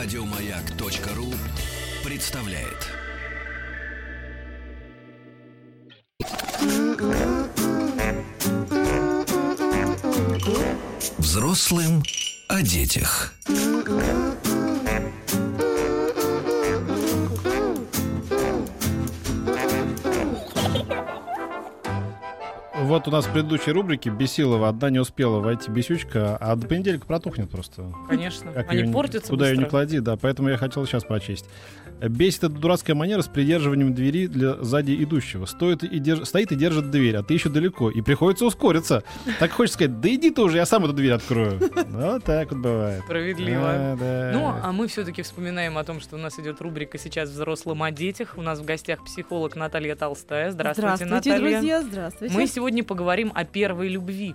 Радиомаяк.ру 0.00 1.34
представляет. 2.04 2.86
Взрослым 11.18 12.04
о 12.46 12.62
детях. 12.62 13.34
Вот 22.88 23.06
у 23.06 23.10
нас 23.10 23.26
в 23.26 23.32
предыдущей 23.32 23.72
рубрике 23.72 24.08
Бесилова 24.08 24.68
одна 24.70 24.88
не 24.88 24.98
успела 24.98 25.40
войти 25.40 25.70
бесючка, 25.70 26.38
а 26.40 26.56
до 26.56 26.66
понедельника 26.66 27.06
протухнет 27.06 27.50
просто. 27.50 27.84
Конечно. 28.08 28.50
Как 28.52 28.70
Они 28.70 28.78
её 28.80 28.86
не- 28.88 28.92
портятся 28.94 29.28
Куда 29.30 29.46
ее 29.46 29.52
не 29.56 29.64
быстро. 29.64 29.70
клади, 29.70 29.98
да. 29.98 30.16
Поэтому 30.16 30.48
я 30.48 30.56
хотел 30.56 30.86
сейчас 30.86 31.04
прочесть. 31.04 31.44
Бесит 32.00 32.44
эта 32.44 32.54
дурацкая 32.54 32.94
манера 32.96 33.20
с 33.22 33.26
придерживанием 33.26 33.92
двери 33.92 34.26
для 34.28 34.54
сзади 34.62 34.92
идущего. 35.02 35.44
Стоит 35.46 35.82
и 35.84 35.98
держ- 35.98 36.24
Стоит 36.24 36.52
и 36.52 36.54
держит 36.56 36.90
дверь, 36.90 37.16
а 37.16 37.22
ты 37.22 37.34
еще 37.34 37.48
далеко. 37.50 37.90
И 37.90 38.00
приходится 38.00 38.46
ускориться. 38.46 39.02
Так 39.40 39.50
хочется 39.50 39.74
сказать, 39.78 40.00
да 40.00 40.08
иди 40.08 40.30
ты 40.30 40.40
уже, 40.42 40.56
я 40.58 40.64
сам 40.64 40.84
эту 40.84 40.92
дверь 40.94 41.12
открою. 41.12 41.58
Вот 41.88 42.24
так 42.24 42.50
вот 42.52 42.60
бывает. 42.60 43.02
Справедливо. 43.04 43.60
Да, 43.62 43.96
да. 43.98 44.30
Ну, 44.32 44.54
а 44.62 44.72
мы 44.72 44.86
все-таки 44.86 45.22
вспоминаем 45.22 45.76
о 45.76 45.84
том, 45.84 46.00
что 46.00 46.14
у 46.16 46.18
нас 46.18 46.38
идет 46.38 46.60
рубрика 46.62 46.96
сейчас 46.98 47.28
взрослым 47.30 47.82
о 47.82 47.90
детях. 47.90 48.34
У 48.36 48.42
нас 48.42 48.60
в 48.60 48.64
гостях 48.64 49.04
психолог 49.04 49.56
Наталья 49.56 49.96
Толстая. 49.96 50.52
Здравствуйте, 50.52 51.04
Наталья. 51.04 51.38
друзья, 51.58 51.82
здравствуйте. 51.82 52.32
Мы 52.34 52.46
сегодня 52.46 52.77
поговорим 52.82 53.32
о 53.34 53.44
первой 53.44 53.88
любви. 53.88 54.34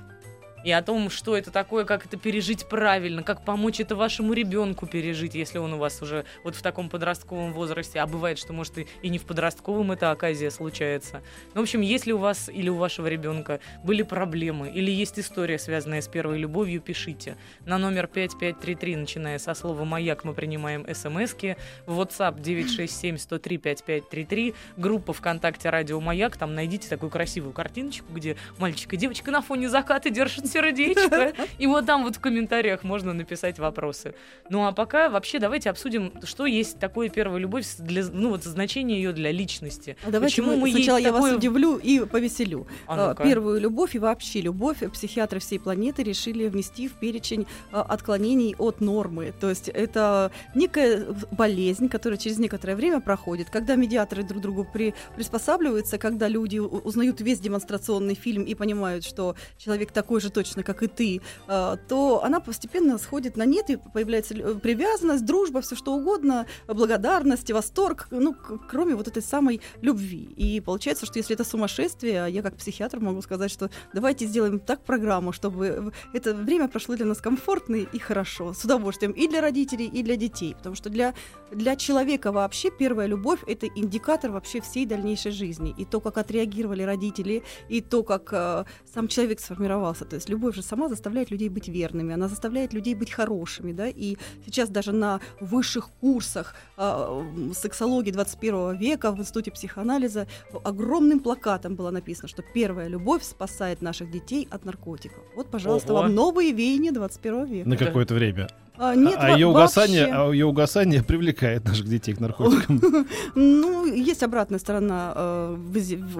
И 0.63 0.72
о 0.72 0.81
том, 0.81 1.09
что 1.09 1.35
это 1.35 1.52
такое, 1.52 1.84
как 1.85 2.05
это 2.05 2.17
пережить 2.17 2.67
правильно, 2.67 3.23
как 3.23 3.44
помочь 3.44 3.80
это 3.80 3.95
вашему 3.95 4.34
ребенку 4.34 4.86
пережить, 4.88 5.36
если 5.36 5.58
он 5.58 5.73
у 5.73 5.78
вас 5.78 6.02
уже 6.02 6.25
вот 6.44 6.55
в 6.55 6.61
таком 6.61 6.89
подростковом 6.89 7.53
возрасте. 7.53 8.00
А 8.00 8.08
бывает, 8.08 8.38
что, 8.38 8.53
может, 8.53 8.78
и, 8.78 9.09
не 9.09 9.17
в 9.17 9.25
подростковом 9.25 9.92
эта 9.92 10.11
оказия 10.11 10.50
случается. 10.50 11.22
Ну, 11.53 11.59
в 11.61 11.64
общем, 11.64 11.81
если 11.81 12.14
у 12.14 12.17
вас 12.17 12.50
или 12.50 12.70
у 12.70 12.75
вашего 12.75 13.08
ребенка 13.08 13.59
были 13.83 14.03
проблемы, 14.03 14.70
или 14.70 14.92
есть 14.92 15.20
история, 15.20 15.59
связанная 15.59 16.02
с 16.02 16.08
первой 16.08 16.38
любовью, 16.38 16.80
пишите. 16.80 17.36
На 17.66 17.77
номер 17.77 18.08
5533, 18.08 18.95
начиная 18.95 19.39
со 19.39 19.53
слова 19.53 19.83
«Маяк», 19.83 20.23
мы 20.23 20.33
принимаем 20.33 20.86
смски. 20.94 21.58
В 21.86 22.00
WhatsApp 22.00 22.42
967-103-5533. 22.42 24.55
Группа 24.77 25.11
ВКонтакте 25.14 25.70
«Радио 25.70 26.00
Маяк». 26.00 26.38
Там 26.38 26.55
найдите 26.55 26.88
такую 26.88 27.09
красивую 27.09 27.52
картиночку, 27.53 28.05
где 28.14 28.38
мальчик 28.58 28.94
и 28.94 28.98
девочка 28.98 29.31
на 29.31 29.42
фоне 29.42 29.67
заката 29.70 30.09
держат 30.09 30.45
сердечко. 30.54 31.34
И 31.58 31.68
вот 31.68 31.86
там 31.86 32.04
вот 32.04 32.16
в 32.16 32.20
комментариях 32.20 32.84
можно 32.84 33.14
написать 33.14 33.59
вопросы. 33.59 34.14
Ну 34.50 34.66
а 34.66 34.72
пока 34.72 35.10
вообще 35.10 35.40
давайте 35.40 35.70
обсудим, 35.70 36.14
что 36.23 36.45
есть 36.45 36.80
такое 36.80 37.10
первая 37.10 37.40
любовь, 37.40 37.66
для, 37.80 38.04
ну 38.06 38.30
вот 38.30 38.44
значение 38.44 39.02
ее 39.02 39.14
для 39.14 39.32
личности. 39.32 39.98
А 40.06 40.12
давайте 40.12 40.36
Почему 40.42 40.56
мы, 40.56 40.62
мы 40.64 40.72
сначала 40.72 40.98
я 40.98 41.12
вас 41.12 41.23
такое- 41.23 41.38
удивлю 41.38 41.78
и 41.78 42.06
повеселю. 42.06 42.68
А 42.88 43.12
А. 43.12 43.16
Первую 43.16 43.60
любовь 43.60 43.95
и 43.95 44.00
вообще 44.00 44.42
любовь 44.42 44.78
психиатры 44.94 45.40
всей 45.40 45.60
планеты 45.60 46.04
решили 46.04 46.48
внести 46.48 46.88
в 46.88 46.94
перечень 46.94 47.48
а, 47.72 47.82
отклонений 47.82 48.56
от 48.58 48.82
нормы. 48.82 49.34
То 49.40 49.50
есть 49.50 49.70
это 49.70 50.32
некая 50.56 51.06
болезнь, 51.32 51.90
которая 51.90 52.17
через 52.17 52.38
некоторое 52.38 52.76
время 52.76 53.00
проходит, 53.00 53.50
когда 53.50 53.76
медиаторы 53.76 54.23
друг 54.23 54.42
другу 54.42 54.67
при, 54.72 54.94
приспосабливаются, 55.16 55.98
когда 55.98 56.28
люди 56.28 56.60
узнают 56.60 57.22
весь 57.22 57.40
демонстрационный 57.40 58.16
фильм 58.16 58.44
и 58.44 58.54
понимают, 58.56 59.04
что 59.06 59.36
человек 59.58 59.92
такой 59.92 60.22
же 60.22 60.30
точно, 60.30 60.42
как 60.63 60.83
и 60.83 60.88
ты, 60.88 61.22
а, 61.47 61.77
то 61.77 62.23
она 62.23 62.39
постепенно 62.39 62.97
сходит 62.97 63.38
на 63.38 63.45
нет 63.45 63.69
и 63.69 63.77
появляется 63.77 64.33
привязанность, 64.55 65.25
дружба, 65.25 65.61
все 65.61 65.75
что 65.75 65.94
угодно, 65.94 66.45
благодарность, 66.67 67.52
восторг, 67.52 68.08
ну, 68.11 68.36
кроме 68.69 68.95
вот 68.95 69.08
этой 69.08 69.21
самой 69.21 69.61
любви. 69.82 70.30
И 70.36 70.59
получается, 70.61 71.05
что 71.05 71.20
если 71.20 71.36
это 71.36 71.43
сумасшествие, 71.43 72.26
а 72.26 72.27
я 72.27 72.42
как 72.42 72.55
психиатр 72.55 72.99
могу 72.99 73.21
сказать, 73.21 73.52
что 73.52 73.70
давайте 73.93 74.26
сделаем 74.26 74.59
так 74.59 74.83
программу, 74.83 75.32
чтобы 75.32 75.92
это 76.14 76.33
время 76.33 76.67
прошло 76.67 76.95
для 76.95 77.05
нас 77.05 77.20
комфортно 77.20 77.76
и 77.76 77.99
хорошо, 77.99 78.53
с 78.53 78.64
удовольствием 78.64 79.11
и 79.11 79.27
для 79.27 79.42
родителей, 79.42 79.86
и 79.86 80.03
для 80.03 80.15
детей. 80.15 80.55
Потому 80.55 80.76
что 80.76 80.89
для, 80.89 81.14
для 81.55 81.75
человека 81.75 82.31
вообще 82.31 82.69
первая 82.71 83.08
любовь— 83.08 83.39
это 83.47 83.67
индикатор 83.67 84.31
вообще 84.31 84.61
всей 84.61 84.86
дальнейшей 84.86 85.31
жизни. 85.31 85.73
И 85.77 85.86
то, 85.86 85.99
как 85.99 86.17
отреагировали 86.17 86.83
родители, 86.83 87.43
и 87.69 87.81
то, 87.81 88.03
как 88.03 88.30
э, 88.31 88.65
сам 88.93 89.08
человек 89.08 89.39
сформировался. 89.39 90.05
То 90.05 90.15
есть 90.15 90.30
любовь 90.30 90.55
же 90.55 90.61
сама 90.61 90.89
заставляет 90.89 91.31
людей 91.31 91.49
быть 91.49 91.67
верными, 91.67 92.14
она 92.14 92.27
заставляет 92.27 92.73
людей 92.73 92.95
быть 92.95 93.11
хорошими, 93.11 93.71
да, 93.71 93.87
и 93.87 94.17
сейчас 94.45 94.69
даже 94.69 94.91
на 94.91 95.19
высших 95.39 95.89
курсах 96.02 96.55
м, 96.77 97.53
сексологии 97.53 98.11
21 98.11 98.77
века 98.77 99.11
в 99.11 99.20
Институте 99.20 99.52
психоанализа 99.52 100.27
огромным 100.64 101.20
плакатом 101.20 101.75
было 101.75 101.91
написано, 101.91 102.27
что 102.27 102.43
первая 102.53 102.87
любовь 102.87 103.23
спасает 103.23 103.81
наших 103.81 104.11
детей 104.11 104.47
от 104.52 104.65
наркотиков. 104.65 105.23
Вот, 105.35 105.49
пожалуйста, 105.49 105.93
Ого. 105.93 106.03
вам 106.03 106.15
новые 106.15 106.52
веяния 106.52 106.91
21 106.91 107.45
века. 107.45 107.70
На 107.70 107.77
какое-то 107.77 108.14
время. 108.14 108.47
А, 108.78 108.95
нет, 108.95 109.16
а 109.20 109.32
ее 109.32 109.48
угасание, 109.48 110.06
а 110.11 110.30
ее 110.32 110.45
угасание 110.45 111.04
привлекает 111.08 111.66
наших 111.66 111.88
детей 111.88 112.14
к 112.14 112.20
наркотикам. 112.20 112.82
Ну, 113.36 113.86
есть 113.86 114.23
обратная 114.23 114.60
сторона. 114.60 115.14
э, 115.16 115.58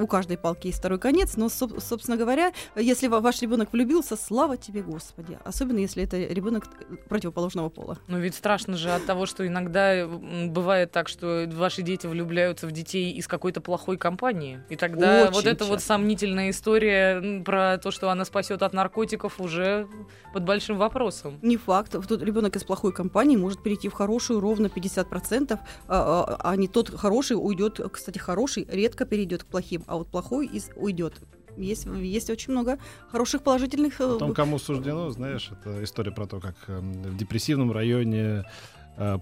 у 0.02 0.08
каждой 0.08 0.38
палки 0.38 0.68
есть 0.68 0.80
второй 0.80 1.00
конец. 1.00 1.36
Но, 1.38 1.48
соб- 1.48 1.80
собственно 1.82 2.18
говоря, 2.18 2.52
если 2.76 3.08
ва- 3.08 3.20
ваш 3.20 3.42
ребенок 3.42 3.72
влюбился, 3.72 4.16
слава 4.16 4.58
тебе, 4.58 4.82
Господи. 4.82 5.38
Особенно, 5.44 5.80
если 5.80 6.04
это 6.04 6.18
ребенок 6.18 6.66
противоположного 7.10 7.70
пола. 7.70 7.98
Ну 8.08 8.20
ведь 8.20 8.36
страшно 8.36 8.78
же 8.78 8.92
от 8.92 9.06
того, 9.06 9.26
что 9.26 9.46
иногда 9.48 10.08
бывает 10.08 10.92
так, 10.92 11.08
что 11.08 11.48
ваши 11.54 11.82
дети 11.82 12.08
влюбляются 12.08 12.68
в 12.68 12.72
детей 12.72 13.12
из 13.12 13.28
какой-то 13.28 13.62
плохой 13.62 13.98
компании. 13.98 14.62
И 14.70 14.76
тогда 14.76 15.24
Очень 15.24 15.34
вот 15.34 15.46
эта 15.46 15.66
вот 15.66 15.82
сомнительная 15.82 16.50
история 16.50 17.42
про 17.44 17.78
то, 17.78 17.92
что 17.92 18.10
она 18.10 18.26
спасет 18.26 18.62
от 18.64 18.74
наркотиков, 18.74 19.40
уже 19.40 19.88
под 20.34 20.44
большим 20.44 20.78
вопросом. 20.78 21.40
Не 21.42 21.58
факт. 21.58 21.96
Тут 22.08 22.22
ребенок 22.22 22.43
из 22.48 22.64
плохой 22.64 22.94
компании 22.94 23.36
может 23.36 23.62
перейти 23.62 23.90
в 23.90 23.94
хорошую 23.94 24.40
ровно 24.40 24.68
50%, 24.68 25.54
а, 25.54 25.60
а, 25.88 26.52
а 26.52 26.56
не 26.56 26.68
тот 26.68 26.90
хороший 26.90 27.38
уйдет. 27.38 27.80
Кстати, 27.92 28.18
хороший 28.18 28.66
редко 28.70 29.06
перейдет 29.06 29.44
к 29.44 29.48
плохим, 29.48 29.84
а 29.88 29.98
вот 29.98 30.08
плохой 30.08 30.48
из 30.48 30.70
уйдет. 30.76 31.22
Есть, 31.58 31.86
есть 31.86 32.30
очень 32.30 32.52
много 32.52 32.78
хороших 33.12 33.44
положительных. 33.44 34.02
э, 34.02 34.16
О 34.16 34.18
том, 34.18 34.34
кому 34.34 34.58
суждено, 34.58 35.10
знаешь, 35.12 35.52
это 35.52 35.84
история 35.84 36.12
про 36.12 36.26
то, 36.26 36.40
как 36.40 36.56
эм, 36.68 36.94
в 36.94 37.18
депрессивном 37.18 37.72
районе 37.72 38.44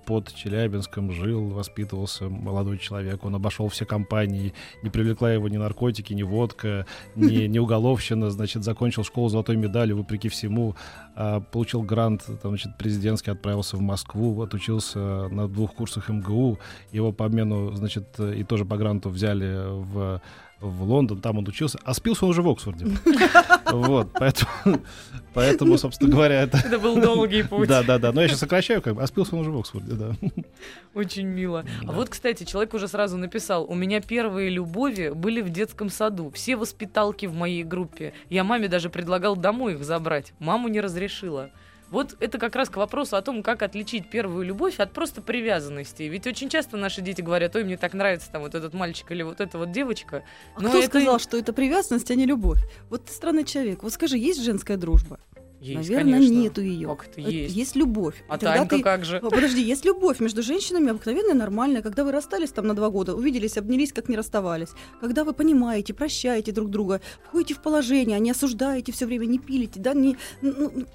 под 0.05 0.33
Челябинском 0.33 1.11
жил, 1.11 1.49
воспитывался 1.49 2.29
молодой 2.29 2.77
человек. 2.77 3.23
Он 3.23 3.35
обошел 3.35 3.67
все 3.69 3.85
компании, 3.85 4.53
не 4.83 4.89
привлекла 4.89 5.31
его 5.31 5.47
ни 5.47 5.57
наркотики, 5.57 6.13
ни 6.13 6.23
водка, 6.23 6.85
ни, 7.15 7.45
ни 7.47 7.59
уголовщина. 7.59 8.29
Значит, 8.29 8.63
закончил 8.63 9.03
школу 9.03 9.29
золотой 9.29 9.55
медалью, 9.55 9.97
вопреки 9.97 10.29
всему. 10.29 10.75
А, 11.15 11.39
получил 11.39 11.81
грант, 11.83 12.23
там, 12.41 12.51
значит, 12.51 12.77
президентский, 12.77 13.31
отправился 13.31 13.77
в 13.77 13.81
Москву, 13.81 14.41
отучился 14.41 15.27
на 15.29 15.47
двух 15.47 15.73
курсах 15.73 16.09
МГУ. 16.09 16.59
Его 16.91 17.11
по 17.11 17.25
обмену, 17.25 17.73
значит, 17.73 18.15
э, 18.19 18.35
и 18.35 18.43
тоже 18.43 18.65
по 18.65 18.77
гранту 18.77 19.09
взяли 19.09 19.65
в 19.67 20.21
в 20.61 20.83
Лондон, 20.83 21.19
там 21.21 21.39
он 21.39 21.47
учился, 21.47 21.79
а 21.83 21.93
спился 21.93 22.25
он 22.25 22.31
уже 22.31 22.41
в 22.41 22.49
Оксфорде. 22.49 22.85
Вот, 23.71 24.09
поэтому, 24.11 24.81
поэтому, 25.33 25.77
собственно 25.77 26.11
говоря, 26.11 26.41
это... 26.41 26.57
Это 26.57 26.77
был 26.77 27.01
долгий 27.01 27.43
путь. 27.43 27.69
Да, 27.69 27.83
да, 27.83 27.97
да. 27.99 28.11
Но 28.11 28.21
я 28.21 28.27
сейчас 28.27 28.39
сокращаю, 28.39 28.81
как 28.81 28.95
бы, 28.95 29.01
а 29.01 29.07
спился 29.07 29.33
он 29.33 29.41
уже 29.41 29.51
в 29.51 29.57
Оксфорде, 29.57 29.93
да. 29.93 30.11
Очень 30.93 31.27
мило. 31.27 31.63
А 31.87 31.91
вот, 31.93 32.09
кстати, 32.09 32.43
человек 32.43 32.73
уже 32.73 32.89
сразу 32.89 33.17
написал, 33.17 33.63
у 33.63 33.73
меня 33.73 34.01
первые 34.01 34.49
любови 34.49 35.11
были 35.15 35.41
в 35.41 35.49
детском 35.49 35.89
саду. 35.89 36.31
Все 36.31 36.57
воспиталки 36.57 37.27
в 37.27 37.33
моей 37.33 37.63
группе. 37.63 38.13
Я 38.29 38.43
маме 38.43 38.67
даже 38.67 38.89
предлагал 38.89 39.37
домой 39.37 39.75
их 39.75 39.85
забрать. 39.85 40.33
Маму 40.39 40.67
не 40.67 40.81
разрешила. 40.81 41.49
Вот 41.91 42.15
это 42.19 42.37
как 42.37 42.55
раз 42.55 42.69
к 42.69 42.77
вопросу 42.77 43.17
о 43.17 43.21
том, 43.21 43.43
как 43.43 43.61
отличить 43.61 44.09
первую 44.09 44.45
любовь 44.45 44.79
от 44.79 44.93
просто 44.93 45.21
привязанности. 45.21 46.03
Ведь 46.03 46.25
очень 46.25 46.49
часто 46.49 46.77
наши 46.77 47.01
дети 47.01 47.21
говорят, 47.21 47.55
ой, 47.55 47.65
мне 47.65 47.77
так 47.77 47.93
нравится 47.93 48.31
там 48.31 48.41
вот 48.41 48.55
этот 48.55 48.73
мальчик 48.73 49.11
или 49.11 49.23
вот 49.23 49.41
эта 49.41 49.57
вот 49.57 49.71
девочка. 49.71 50.23
А 50.55 50.61
Но 50.61 50.69
кто 50.69 50.79
это 50.79 50.87
сказал, 50.87 51.19
что 51.19 51.37
это 51.37 51.51
привязанность, 51.53 52.09
а 52.09 52.15
не 52.15 52.25
любовь? 52.25 52.59
Вот 52.89 53.05
ты 53.05 53.11
странный 53.11 53.43
человек. 53.43 53.83
Вот 53.83 53.91
скажи, 53.91 54.17
есть 54.17 54.41
женская 54.41 54.77
дружба? 54.77 55.19
Есть, 55.61 55.89
Наверное, 55.89 56.13
конечно. 56.13 56.33
нету 56.33 56.61
ее. 56.61 56.87
Как 56.87 57.07
это 57.07 57.21
есть? 57.21 57.55
Есть 57.55 57.75
любовь. 57.75 58.15
А 58.27 58.39
тогда 58.39 58.55
Танька 58.55 58.77
ты- 58.77 58.81
как 58.81 59.05
же? 59.05 59.19
Подожди, 59.21 59.61
есть 59.61 59.85
любовь 59.85 60.19
между 60.19 60.41
женщинами 60.41 60.89
обыкновенная, 60.89 61.35
нормальная. 61.35 61.83
Когда 61.83 62.03
вы 62.03 62.11
расстались 62.11 62.49
там 62.49 62.65
на 62.65 62.73
два 62.73 62.89
года, 62.89 63.13
увиделись, 63.13 63.57
обнялись, 63.57 63.93
как 63.93 64.09
не 64.09 64.15
расставались. 64.17 64.69
Когда 64.99 65.23
вы 65.23 65.33
понимаете, 65.33 65.93
прощаете 65.93 66.51
друг 66.51 66.71
друга, 66.71 66.99
входите 67.27 67.53
в 67.53 67.61
положение, 67.61 68.19
не 68.19 68.31
осуждаете 68.31 68.91
все 68.91 69.05
время, 69.05 69.27
не 69.27 69.37
пилите, 69.37 69.79
да, 69.79 69.93
не... 69.93 70.17
ну, 70.41 70.87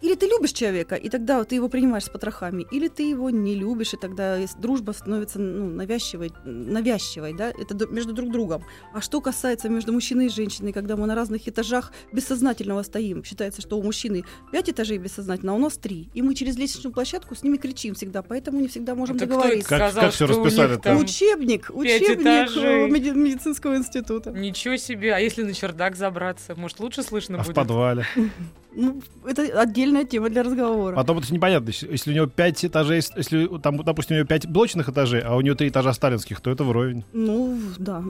или 0.00 0.14
ты 0.14 0.26
любишь 0.26 0.52
человека, 0.52 0.94
и 0.94 1.08
тогда 1.08 1.42
ты 1.44 1.56
его 1.56 1.68
принимаешь 1.68 2.04
с 2.04 2.08
потрохами, 2.08 2.66
или 2.70 2.88
ты 2.88 3.02
его 3.02 3.30
не 3.30 3.54
любишь, 3.54 3.94
и 3.94 3.96
тогда 3.96 4.38
дружба 4.58 4.92
становится 4.92 5.38
ну, 5.40 5.70
навязчивой, 5.70 6.32
навязчивой, 6.44 7.32
да, 7.34 7.50
это 7.50 7.86
между 7.88 8.12
друг 8.12 8.30
другом. 8.30 8.64
А 8.94 9.00
что 9.00 9.20
касается 9.20 9.68
между 9.68 9.92
мужчиной 9.92 10.26
и 10.26 10.28
женщиной, 10.28 10.72
когда 10.72 10.96
мы 10.96 11.06
на 11.06 11.14
разных 11.14 11.48
этажах 11.48 11.92
бессознательного 12.12 12.82
стоим, 12.82 13.24
считается, 13.24 13.60
что 13.60 13.78
у 13.78 13.82
мужчины 13.82 14.24
пять 14.52 14.70
этажей 14.70 14.98
бессознательно, 14.98 15.52
а 15.52 15.54
у 15.56 15.58
нас 15.58 15.76
три, 15.76 16.08
и 16.14 16.22
мы 16.22 16.34
через 16.34 16.56
лестничную 16.56 16.92
площадку 16.92 17.34
с 17.34 17.42
ними 17.42 17.56
кричим 17.56 17.94
всегда, 17.94 18.22
поэтому 18.22 18.60
не 18.60 18.68
всегда 18.68 18.94
можем 18.94 19.16
Это 19.16 19.26
кто 19.26 19.34
это 19.34 19.42
договориться. 19.42 19.68
Как- 19.68 19.90
сказал, 19.92 20.10
как 20.10 20.20
них 20.20 20.28
расписали-то? 20.30 20.82
там 20.82 20.98
Учебник, 20.98 21.70
учебник 21.72 22.20
этажей. 22.20 22.86
э, 22.86 22.88
меди- 22.88 23.10
медицинского 23.16 23.76
института. 23.76 24.30
Ничего 24.30 24.76
себе. 24.76 25.14
А 25.14 25.18
если 25.18 25.42
на 25.42 25.52
чердак 25.54 25.96
забраться? 25.96 26.54
Может, 26.54 26.80
лучше 26.80 27.02
слышно 27.02 27.38
А 27.38 27.42
в 27.42 27.46
будет? 27.46 27.56
подвале. 27.56 28.06
Ну, 28.74 29.00
это 29.26 29.42
отдельная 29.60 30.04
тема 30.04 30.28
для 30.28 30.42
разговора. 30.42 30.94
Потом 30.94 31.18
это 31.18 31.32
непонятно. 31.32 31.68
Если 31.68 31.90
если 31.90 32.12
у 32.12 32.14
него 32.14 32.26
пять 32.26 32.64
этажей, 32.64 33.00
если 33.16 33.48
там, 33.62 33.82
допустим, 33.82 34.16
у 34.16 34.18
него 34.18 34.26
пять 34.28 34.46
блочных 34.46 34.88
этажей, 34.88 35.20
а 35.22 35.36
у 35.36 35.40
него 35.40 35.54
три 35.56 35.68
этажа 35.70 35.92
сталинских, 35.92 36.40
то 36.40 36.50
это 36.50 36.64
вровень. 36.64 37.04
Ну, 37.12 37.58
да. 37.78 38.04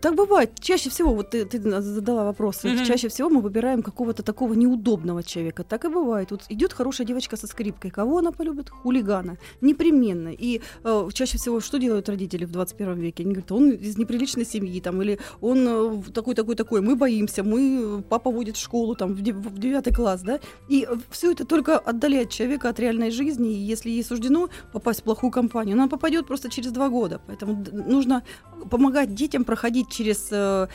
Так 0.00 0.14
бывает. 0.14 0.50
Чаще 0.60 0.90
всего, 0.90 1.14
вот 1.14 1.30
ты, 1.30 1.44
ты 1.46 1.58
задала 1.80 2.24
вопрос, 2.24 2.62
Мгм. 2.64 2.84
чаще 2.84 3.08
всего 3.08 3.30
мы 3.30 3.40
выбираем 3.40 3.82
какого-то 3.82 4.22
такого 4.22 4.52
неудобного 4.54 5.22
человека. 5.22 5.64
Так 5.64 5.84
и 5.84 5.88
бывает. 5.88 6.30
Вот 6.30 6.42
идет 6.50 6.72
хорошая 6.72 7.06
девочка 7.06 7.36
со 7.36 7.46
скрипкой. 7.46 7.90
Кого 7.90 8.18
она 8.18 8.30
полюбит? 8.30 8.68
Хулигана. 8.70 9.38
Непременно. 9.62 10.28
И 10.28 10.60
э, 10.84 11.08
чаще 11.12 11.38
всего 11.38 11.60
что 11.60 11.78
делают 11.78 12.08
родители 12.08 12.44
в 12.44 12.50
21 12.52 12.94
веке? 13.00 13.22
Они 13.22 13.32
говорят, 13.32 13.52
он 13.52 13.70
из 13.70 13.96
неприличной 13.96 14.44
семьи, 14.44 14.80
там, 14.80 15.00
или 15.02 15.18
он 15.40 15.66
э, 15.66 16.02
такой-такой-такой, 16.12 16.82
мы 16.82 16.94
боимся, 16.94 17.42
мы, 17.42 17.98
э, 17.98 18.02
папа 18.08 18.30
водит 18.30 18.56
в 18.56 18.60
школу, 18.60 18.94
там, 18.94 19.14
в 19.14 19.22
де- 19.22 19.32
в 19.32 19.58
девятый 19.58 19.93
класс, 19.94 20.22
да? 20.22 20.40
И 20.68 20.86
все 21.10 21.32
это 21.32 21.44
только 21.44 21.78
отдаляет 21.78 22.30
человека 22.30 22.68
от 22.68 22.80
реальной 22.80 23.10
жизни, 23.10 23.52
и 23.52 23.58
если 23.58 23.90
ей 23.90 24.04
суждено 24.04 24.48
попасть 24.72 25.00
в 25.00 25.04
плохую 25.04 25.30
компанию, 25.30 25.74
она 25.74 25.88
попадет 25.88 26.26
просто 26.26 26.50
через 26.50 26.72
два 26.72 26.88
года. 26.88 27.20
Поэтому 27.26 27.64
нужно 27.72 28.22
помогать 28.70 29.14
детям 29.14 29.44
проходить 29.44 29.90
через 29.90 30.28
э, 30.30 30.68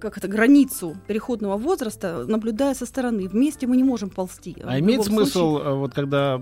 как 0.00 0.18
это, 0.18 0.28
границу 0.28 0.96
переходного 1.06 1.56
возраста, 1.56 2.24
наблюдая 2.26 2.74
со 2.74 2.86
стороны. 2.86 3.28
Вместе 3.28 3.66
мы 3.66 3.76
не 3.76 3.84
можем 3.84 4.10
ползти. 4.10 4.56
А 4.64 4.78
имеет 4.78 5.04
смысл, 5.04 5.58
случае- 5.58 5.68
э, 5.68 5.74
вот 5.74 5.94
когда, 5.94 6.40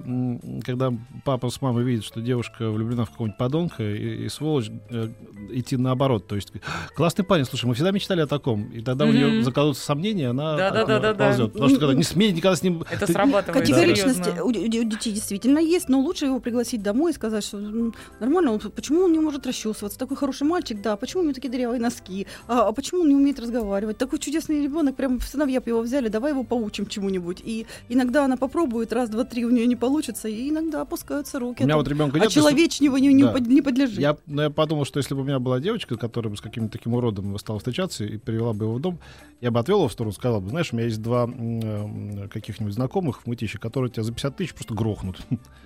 когда 0.65 0.93
папа 1.25 1.51
с 1.51 1.61
мамой 1.63 1.85
видят, 1.85 2.05
что 2.05 2.21
девушка 2.21 2.71
влюблена 2.71 3.05
в 3.05 3.11
какого-нибудь 3.11 3.39
подонка 3.39 3.83
и, 3.83 4.25
и 4.25 4.29
сволочь, 4.29 4.71
э, 4.91 5.09
идти 5.51 5.77
наоборот. 5.77 6.27
То 6.27 6.37
есть, 6.37 6.53
классный 6.97 7.25
парень, 7.25 7.45
слушай, 7.45 7.67
мы 7.67 7.75
всегда 7.75 7.91
мечтали 7.91 8.21
о 8.21 8.27
таком. 8.27 8.71
И 8.71 8.81
тогда 8.81 9.05
у 9.05 9.09
Мгм. 9.09 9.17
нее 9.17 9.43
закладываются 9.45 9.85
сомнения, 9.85 10.29
она, 10.31 10.57
Да-да-да-да-да. 10.57 11.27
она 11.27 11.35
ползет. 11.37 11.53
Потому 11.53 11.69
что 11.71 11.79
когда 11.81 11.95
не 11.95 12.03
смей 12.05 12.33
никогда 12.33 12.57
с 12.57 12.63
ним... 12.63 12.85
Это 12.91 13.07
ты- 13.07 13.13
срабатывает 13.13 13.61
Категоричность 13.61 14.27
у, 14.43 14.53
де- 14.53 14.81
у 14.81 14.85
детей 14.85 15.13
действительно 15.13 15.59
есть, 15.59 15.89
но 15.89 16.01
лучше 16.01 16.27
его 16.27 16.41
пригласить 16.41 16.83
домой 16.83 17.13
и 17.13 17.15
сказать, 17.15 17.45
что 17.45 17.59
м, 17.59 17.95
нормально, 18.21 18.53
он- 18.53 18.61
почему 18.61 19.01
он 19.05 19.13
не 19.13 19.19
может 19.19 19.47
расчесываться, 19.47 19.99
такой 19.99 20.17
хороший 20.17 20.45
мальчик, 20.47 20.81
да, 20.83 20.97
почему 20.97 21.23
у 21.23 21.25
него 21.25 21.35
такие 21.35 21.51
дырявые 21.51 21.81
носки, 21.81 22.27
а, 22.49 22.69
а 22.69 22.73
почему 22.73 23.03
он 23.03 23.09
не 23.09 23.15
умеет 23.15 23.34
разговаривать, 23.39 23.99
такой 23.99 24.19
чудесный 24.19 24.63
ребенок, 24.63 24.97
прям 24.97 25.19
в 25.19 25.25
сыновья 25.25 25.61
его 25.65 25.81
взяли, 25.81 26.09
давай 26.09 26.33
его 26.33 26.45
поучим 26.45 26.87
чему-нибудь. 26.87 27.41
И 27.45 27.67
иногда 27.89 28.25
она 28.25 28.37
попробует, 28.37 28.93
раз, 28.93 29.09
два, 29.11 29.25
три 29.25 29.45
у 29.45 29.51
нее 29.51 29.67
не 29.67 29.77
получится, 29.77 30.29
и 30.29 30.49
иногда 30.51 30.83
опускаются 30.83 31.39
руки. 31.39 31.63
У 31.63 31.67
меня 31.67 31.77
вот 31.77 31.89
ребенка 31.89 32.17
а 32.17 32.21
нет. 32.21 32.27
если- 32.31 32.41
человечнего 32.41 32.97
не, 32.97 33.13
не, 33.13 33.23
Да. 33.25 33.39
не 33.41 33.63
подлежит. 33.63 33.99
Я, 33.99 34.17
ну, 34.27 34.43
я 34.43 34.51
подумал, 34.51 34.85
что 34.85 34.99
если 34.99 35.15
бы 35.15 35.21
у 35.23 35.25
меня 35.25 35.39
была 35.39 35.61
девочка, 35.61 35.97
которая 35.97 36.31
бы 36.31 36.37
с 36.37 36.41
каким-то 36.41 36.73
таким 36.79 36.95
уродом 36.95 37.39
стала 37.39 37.59
встречаться 37.59 38.05
и 38.05 38.17
привела 38.19 38.53
бы 38.53 38.65
его 38.67 38.75
в 38.75 38.81
дом, 38.81 38.99
я 39.41 39.51
бы 39.51 39.61
отвел 39.61 39.79
его 39.79 39.89
в 39.89 39.93
сторону, 39.93 40.13
сказал 40.13 40.41
бы, 40.41 40.49
знаешь, 40.51 40.73
у 40.73 40.77
меня 40.77 40.87
есть 40.87 41.03
два 41.03 41.25
м, 41.25 42.29
каких-нибудь 42.29 42.75
знакомых 42.75 43.23
в 43.23 43.27
мытище, 43.27 43.59
которые 43.59 43.91
тебя 43.91 44.03
за 44.03 44.13
50 44.13 44.37
тысяч 44.37 44.55
просто 44.55 44.75
грохнут. 44.75 45.19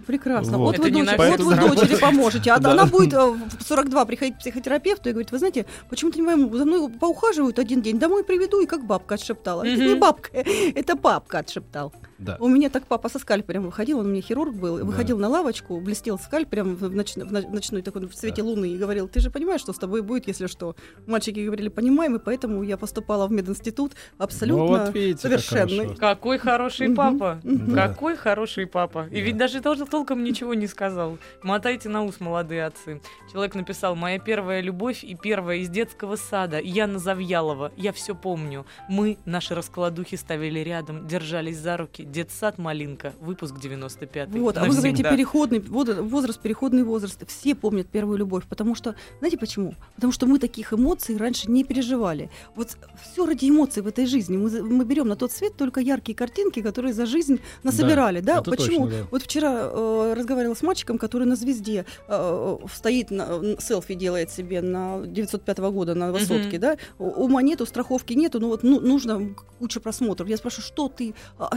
Прекрасно. 0.06 0.58
Вот. 0.58 0.78
Вот, 0.78 0.84
вы, 0.90 1.02
на 1.02 1.16
вот 1.16 1.40
вы 1.40 1.56
дочери 1.56 1.96
поможете. 2.00 2.50
А 2.52 2.58
Да. 2.68 2.72
она 2.72 2.86
будет 2.86 3.12
э, 3.12 3.18
в 3.30 3.62
42 3.62 4.04
приходить 4.04 4.36
к 4.36 4.38
психотерапевту 4.38 5.08
и 5.08 5.12
говорит, 5.12 5.30
вы 5.32 5.38
знаете, 5.38 5.66
почему-то 5.88 6.18
не 6.18 6.24
пойму, 6.26 6.56
за 6.56 6.64
мной 6.64 6.90
поухаживают 6.90 7.57
один 7.58 7.82
день, 7.82 7.98
домой 7.98 8.24
приведу, 8.24 8.60
и 8.60 8.66
как 8.66 8.84
бабка 8.84 9.14
отшептала. 9.14 9.62
Это 9.62 9.84
не 9.84 9.94
бабка, 9.94 10.30
это 10.74 10.96
папка 10.96 11.38
отшептал. 11.38 11.92
Да. 12.18 12.36
У 12.40 12.48
меня 12.48 12.68
так 12.68 12.84
папа 12.86 13.08
со 13.08 13.18
скальпелем 13.18 13.64
выходил, 13.66 13.98
он 14.00 14.06
у 14.06 14.08
меня 14.08 14.22
хирург 14.22 14.54
был, 14.54 14.78
Да. 14.78 14.84
выходил 14.84 15.18
на 15.18 15.28
лавочку, 15.28 15.80
блестел 15.80 16.18
скальпелем 16.18 16.74
в, 16.74 16.84
ноч- 16.94 17.14
в 17.24 17.32
ноч- 17.32 17.48
ночной 17.48 17.82
такой 17.82 18.06
в 18.06 18.14
свете 18.14 18.42
луны 18.42 18.70
и 18.70 18.76
говорил, 18.78 19.06
ты 19.08 19.20
же 19.20 19.30
понимаешь, 19.30 19.60
что 19.60 19.72
с 19.72 19.78
тобой 19.78 20.02
будет, 20.02 20.26
если 20.26 20.46
что. 20.48 20.74
Мальчики 21.06 21.40
говорили, 21.40 21.68
понимаем, 21.68 22.16
и 22.16 22.18
поэтому 22.18 22.62
я 22.62 22.76
поступала 22.76 23.26
в 23.26 23.32
мединститут 23.32 23.92
абсолютно 24.18 24.64
Ну, 24.64 24.68
вот 24.68 24.94
видите, 24.94 25.28
как 25.28 25.40
совершенный. 25.40 25.78
хорошо. 25.84 25.96
Какой 26.00 26.38
хороший 26.38 26.94
папа. 26.94 27.40
Да. 27.44 27.88
Какой 27.88 28.16
хороший 28.16 28.66
папа. 28.66 29.06
И 29.10 29.14
Да. 29.14 29.20
ведь 29.20 29.36
даже 29.36 29.60
тоже 29.60 29.86
толком 29.86 30.24
ничего 30.24 30.54
не 30.54 30.66
сказал. 30.66 31.18
Мотайте 31.42 31.88
на 31.88 32.02
ус, 32.04 32.20
молодые 32.20 32.64
отцы. 32.66 33.00
Человек 33.32 33.54
написал, 33.54 33.94
моя 33.94 34.18
первая 34.18 34.60
любовь 34.60 35.04
и 35.04 35.14
первая 35.14 35.58
из 35.58 35.68
детского 35.68 36.16
сада. 36.16 36.58
Яна 36.60 36.98
Завьялова. 36.98 37.72
Я 37.76 37.92
все 37.92 38.14
помню. 38.14 38.66
Мы, 38.88 39.18
наши 39.24 39.54
раскладухи, 39.54 40.16
ставили 40.16 40.58
рядом, 40.60 41.06
держались 41.06 41.58
за 41.58 41.76
руки. 41.76 42.04
Детсад 42.12 42.58
Малинка. 42.58 43.12
Выпуск 43.20 43.54
95-й. 43.54 44.40
Вот, 44.40 44.56
а 44.56 44.64
вы 44.64 44.74
говорите, 44.74 45.02
переходный 45.02 45.60
возраст, 45.60 46.00
возраст, 46.00 46.40
переходный 46.40 46.82
возраст. 46.82 47.22
Все 47.28 47.54
помнят 47.54 47.86
первую 47.88 48.18
любовь, 48.18 48.44
потому 48.48 48.74
что, 48.74 48.94
знаете 49.18 49.38
почему? 49.38 49.74
Потому 49.94 50.12
что 50.12 50.26
мы 50.26 50.38
таких 50.38 50.72
эмоций 50.72 51.16
раньше 51.16 51.50
не 51.50 51.64
переживали. 51.64 52.30
Вот 52.54 52.76
все 53.12 53.26
ради 53.26 53.48
эмоций 53.48 53.82
в 53.82 53.86
этой 53.86 54.06
жизни. 54.06 54.36
Мы, 54.36 54.62
мы 54.62 54.84
берем 54.84 55.08
на 55.08 55.16
тот 55.16 55.32
свет 55.32 55.56
только 55.56 55.80
яркие 55.80 56.16
картинки, 56.16 56.62
которые 56.62 56.92
за 56.94 57.06
жизнь 57.06 57.40
насобирали. 57.62 58.20
Да, 58.20 58.38
это 58.38 58.50
почему? 58.50 58.86
точно, 58.86 59.00
да. 59.02 59.06
Вот 59.10 59.22
вчера 59.22 59.70
э, 59.72 60.14
разговаривала 60.16 60.54
с 60.54 60.62
мальчиком, 60.62 60.98
который 60.98 61.26
на 61.26 61.36
звезде 61.36 61.84
э, 62.08 62.56
стоит, 62.74 63.10
на, 63.10 63.28
селфи 63.60 63.94
делает 63.94 64.30
себе 64.30 64.60
на 64.62 65.02
905 65.06 65.58
года 65.58 65.94
на 65.94 66.12
высотке, 66.12 66.48
Мгм. 66.58 66.60
да? 66.60 66.76
У- 66.98 67.24
Ума 67.28 67.42
нету, 67.42 67.66
страховки 67.66 68.14
нету, 68.14 68.40
ну 68.40 68.48
вот 68.48 68.62
ну, 68.62 68.80
нужно 68.80 69.34
куча 69.58 69.80
просмотров. 69.80 70.28
Я 70.28 70.36
спрашиваю, 70.36 70.64
что 70.66 70.88
ты 70.88 71.14
а, 71.38 71.48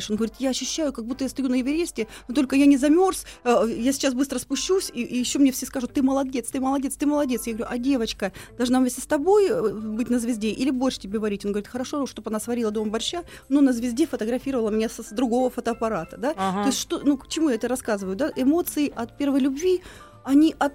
ощущаешь? 0.00 0.10
Он 0.10 0.16
говорит, 0.16 0.34
я 0.38 0.50
ощущаю, 0.50 0.92
как 0.92 1.04
будто 1.04 1.24
я 1.24 1.30
стою 1.30 1.48
на 1.48 1.60
Эвересте, 1.60 2.06
но 2.28 2.34
только 2.34 2.56
я 2.56 2.66
не 2.66 2.76
замерз, 2.76 3.24
э, 3.44 3.74
я 3.76 3.92
сейчас 3.92 4.14
быстро 4.14 4.38
спущусь, 4.38 4.90
и, 4.92 5.00
еще 5.00 5.38
мне 5.38 5.52
все 5.52 5.66
скажут, 5.66 5.92
ты 5.92 6.02
молодец, 6.02 6.48
ты 6.50 6.60
молодец, 6.60 6.96
ты 6.96 7.06
молодец. 7.06 7.46
Я 7.46 7.54
говорю, 7.54 7.70
а 7.70 7.78
девочка 7.78 8.32
должна 8.56 8.80
вместе 8.80 9.00
с 9.00 9.06
тобой 9.06 9.48
э, 9.48 9.72
быть 9.72 10.10
на 10.10 10.18
звезде 10.18 10.50
или 10.50 10.70
борщ 10.70 10.98
тебе 10.98 11.18
варить? 11.18 11.44
Он 11.44 11.52
говорит, 11.52 11.68
хорошо, 11.68 12.06
чтобы 12.06 12.30
она 12.30 12.40
сварила 12.40 12.70
дома 12.70 12.90
борща, 12.90 13.22
но 13.48 13.60
на 13.60 13.72
звезде 13.72 14.06
фотографировала 14.06 14.70
меня 14.70 14.88
со- 14.88 15.02
с 15.02 15.10
другого 15.10 15.50
фотоаппарата, 15.50 16.16
да? 16.16 16.34
Ага. 16.36 16.62
То 16.62 16.68
есть 16.68 16.78
что, 16.78 17.00
ну 17.04 17.16
к 17.16 17.28
чему 17.28 17.50
я 17.50 17.54
это 17.56 17.68
рассказываю, 17.68 18.16
да? 18.16 18.32
Эмоции 18.36 18.92
от 18.94 19.16
первой 19.18 19.40
любви, 19.40 19.82
они 20.24 20.54
от 20.58 20.72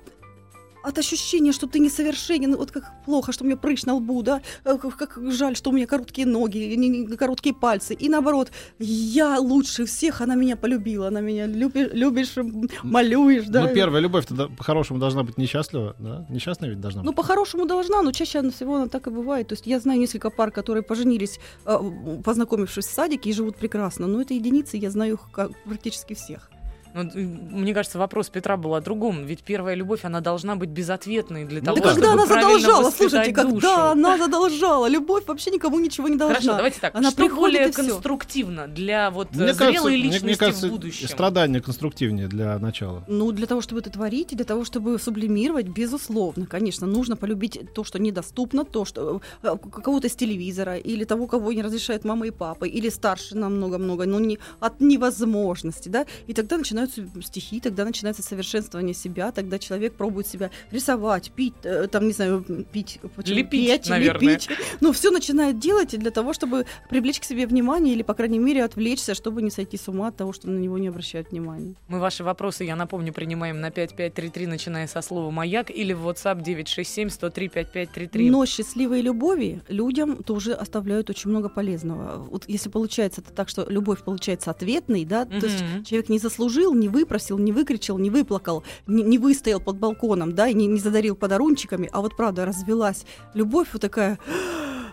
от 0.86 0.98
ощущения, 0.98 1.52
что 1.52 1.68
ты 1.68 1.80
несовершенен, 1.80 2.56
вот 2.56 2.72
как 2.72 3.04
плохо, 3.06 3.32
что 3.32 3.44
у 3.44 3.48
меня 3.48 3.58
прыщ 3.58 3.84
на 3.86 3.96
лбу, 3.96 4.22
да, 4.24 4.42
э, 4.64 4.78
как, 4.78 5.20
жаль, 5.32 5.56
что 5.56 5.70
у 5.72 5.74
меня 5.74 5.88
короткие 5.88 6.28
ноги, 6.28 7.16
короткие 7.18 7.56
пальцы, 7.56 7.94
и 7.94 8.10
наоборот, 8.10 8.52
я 8.80 9.40
лучше 9.40 9.86
всех, 9.86 10.22
она 10.22 10.36
меня 10.36 10.56
полюбила, 10.56 11.08
она 11.08 11.22
меня 11.22 11.48
люби- 11.48 11.90
любишь, 11.94 12.38
м, 12.38 12.70
малюешь, 12.84 13.46
да. 13.48 13.62
Ну, 13.64 13.74
первая 13.74 14.02
любовь 14.02 14.26
тогда 14.26 14.48
по-хорошему 14.48 15.00
должна 15.00 15.24
быть 15.24 15.38
несчастлива, 15.38 15.96
да? 16.00 16.26
Несчастная 16.30 16.70
ведь 16.70 16.80
должна 16.82 17.02
Ну, 17.02 17.08
быть. 17.10 17.16
по-хорошему 17.18 17.66
должна, 17.66 18.02
но 18.02 18.12
чаще 18.12 18.50
всего 18.52 18.76
она 18.76 18.88
так 18.88 19.08
и 19.08 19.10
бывает. 19.10 19.48
То 19.48 19.54
есть 19.54 19.66
я 19.68 19.80
знаю 19.80 20.00
несколько 20.00 20.30
пар, 20.30 20.52
которые 20.52 20.84
поженились, 20.84 21.40
э, 21.66 21.78
познакомившись 22.24 22.86
в 22.86 22.94
садике, 22.94 23.30
и 23.30 23.34
живут 23.34 23.56
прекрасно. 23.58 24.08
Но 24.08 24.22
это 24.22 24.34
единицы, 24.34 24.78
я 24.78 24.92
знаю 24.92 25.14
их 25.16 25.20
практически 25.66 26.14
всех. 26.14 26.50
Ну, 26.96 27.04
д- 27.04 27.20
мне 27.20 27.74
кажется, 27.74 28.00
вопрос 28.00 28.30
Петра 28.30 28.56
был 28.58 28.74
о 28.74 28.82
другом. 28.82 29.26
Ведь 29.26 29.42
первая 29.44 29.76
любовь, 29.76 30.06
она 30.06 30.22
должна 30.22 30.56
быть 30.56 30.70
безответной 30.70 31.44
для 31.46 31.62
того, 31.62 31.76
да 31.78 31.84
да. 31.84 31.90
когда 31.90 32.08
чтобы 32.08 32.22
она 32.22 32.26
правильно 32.26 32.60
задолжала, 32.60 32.84
воспитать 32.86 33.12
слушайте, 33.12 33.42
душу. 33.44 33.54
когда 33.56 33.92
она 33.92 34.18
задолжала, 34.18 34.88
любовь 34.88 35.26
вообще 35.28 35.52
никому 35.52 35.80
ничего 35.80 36.08
не 36.08 36.16
должна. 36.16 36.36
Хорошо, 36.36 36.56
давайте 36.56 36.80
так. 36.80 36.96
Она 36.96 37.10
что 37.12 37.18
приходит 37.18 37.60
более 37.60 37.72
конструктивно 37.74 38.68
для 38.68 39.12
вот 39.12 39.32
Мне 39.32 39.40
кажется, 39.54 39.66
зрелой 39.72 39.92
мне- 39.94 40.04
личности 40.04 40.26
мне 40.26 40.36
кажется, 40.38 40.68
в 40.68 40.72
будущем? 40.72 41.08
страдания 41.10 41.60
конструктивнее 41.62 42.28
для 42.28 42.58
начала. 42.60 43.04
Ну, 43.08 43.32
для 43.34 43.46
того, 43.46 43.60
чтобы 43.62 43.82
это 43.82 43.90
творить, 43.90 44.32
и 44.32 44.36
для 44.36 44.46
того, 44.46 44.64
чтобы 44.64 44.98
сублимировать, 44.98 45.68
безусловно, 45.68 46.46
конечно, 46.46 46.88
нужно 46.88 47.16
полюбить 47.18 47.60
то, 47.74 47.84
что 47.84 48.00
недоступно, 48.00 48.64
то, 48.64 48.86
что 48.86 49.22
э, 49.44 49.56
кого-то 49.84 50.08
с 50.08 50.16
телевизора, 50.16 50.78
или 50.78 51.04
того, 51.04 51.28
кого 51.28 51.52
не 51.52 51.62
разрешает 51.62 52.06
мама 52.06 52.28
и 52.28 52.32
папа, 52.32 52.64
или 52.66 52.90
старше 52.90 53.36
намного-много, 53.36 54.06
но 54.06 54.20
не 54.20 54.40
от 54.62 54.80
невозможности, 54.80 55.90
да, 55.90 56.06
и 56.28 56.34
тогда 56.34 56.58
начинают 56.58 56.85
начинаются 56.86 57.22
стихи, 57.22 57.60
тогда 57.60 57.86
начинается 57.86 58.24
совершенствование 58.24 58.94
себя, 58.94 59.32
тогда 59.32 59.60
человек 59.60 59.94
пробует 59.94 60.28
себя 60.28 60.52
рисовать, 60.72 61.32
пить, 61.32 61.54
э, 61.64 61.88
там, 61.88 62.08
не 62.08 62.14
знаю, 62.14 62.44
пить, 62.72 63.00
почему, 63.16 63.38
Лепить, 63.38 63.68
петь, 63.68 63.90
наверное. 63.90 64.34
лепить. 64.34 64.50
Ну, 64.82 64.92
все 64.92 65.12
начинает 65.12 65.60
делать 65.60 65.98
для 65.98 66.12
того, 66.12 66.34
чтобы 66.34 66.66
привлечь 66.90 67.20
к 67.20 67.24
себе 67.24 67.48
внимание 67.48 67.94
или, 67.94 68.04
по 68.04 68.14
крайней 68.14 68.40
мере, 68.40 68.64
отвлечься, 68.64 69.16
чтобы 69.16 69.42
не 69.42 69.52
сойти 69.52 69.78
с 69.78 69.88
ума 69.88 70.08
от 70.08 70.18
того, 70.18 70.34
что 70.34 70.50
на 70.50 70.58
него 70.58 70.78
не 70.78 70.88
обращают 70.88 71.32
внимания. 71.32 71.76
Мы 71.88 72.00
ваши 72.00 72.24
вопросы, 72.24 72.64
я 72.64 72.76
напомню, 72.76 73.14
принимаем 73.14 73.60
на 73.62 73.72
5533, 73.72 74.48
начиная 74.48 74.88
со 74.88 75.02
слова 75.02 75.32
«Маяк» 75.32 75.70
или 75.72 75.94
в 75.94 76.08
WhatsApp 76.08 76.44
967-103-5533. 76.44 78.30
Но 78.30 78.46
счастливые 78.46 79.02
любови 79.02 79.62
людям 79.68 80.24
тоже 80.24 80.54
оставляют 80.54 81.10
очень 81.10 81.30
много 81.30 81.50
полезного. 81.50 82.18
Вот 82.18 82.46
если 82.48 82.70
получается 82.70 83.22
это 83.22 83.32
так, 83.32 83.50
что 83.50 83.66
любовь 83.70 84.04
получается 84.04 84.52
ответной, 84.52 85.06
да, 85.06 85.26
то 85.26 85.46
есть 85.46 85.64
человек 85.86 86.10
не 86.10 86.20
заслужил, 86.20 86.74
не 86.80 86.90
выпросил, 86.90 87.38
не 87.38 87.52
выкричал, 87.52 87.98
не 87.98 88.10
выплакал, 88.10 88.64
не, 88.88 89.04
не 89.04 89.18
выстоял 89.18 89.60
под 89.60 89.78
балконом, 89.78 90.34
да, 90.34 90.48
и 90.48 90.54
не, 90.54 90.68
не 90.68 90.80
задарил 90.80 91.16
подарунчиками, 91.16 91.90
а 91.92 92.02
вот 92.02 92.16
правда 92.16 92.46
развелась 92.46 93.06
любовь 93.34 93.70
вот 93.74 93.82
такая. 93.82 94.20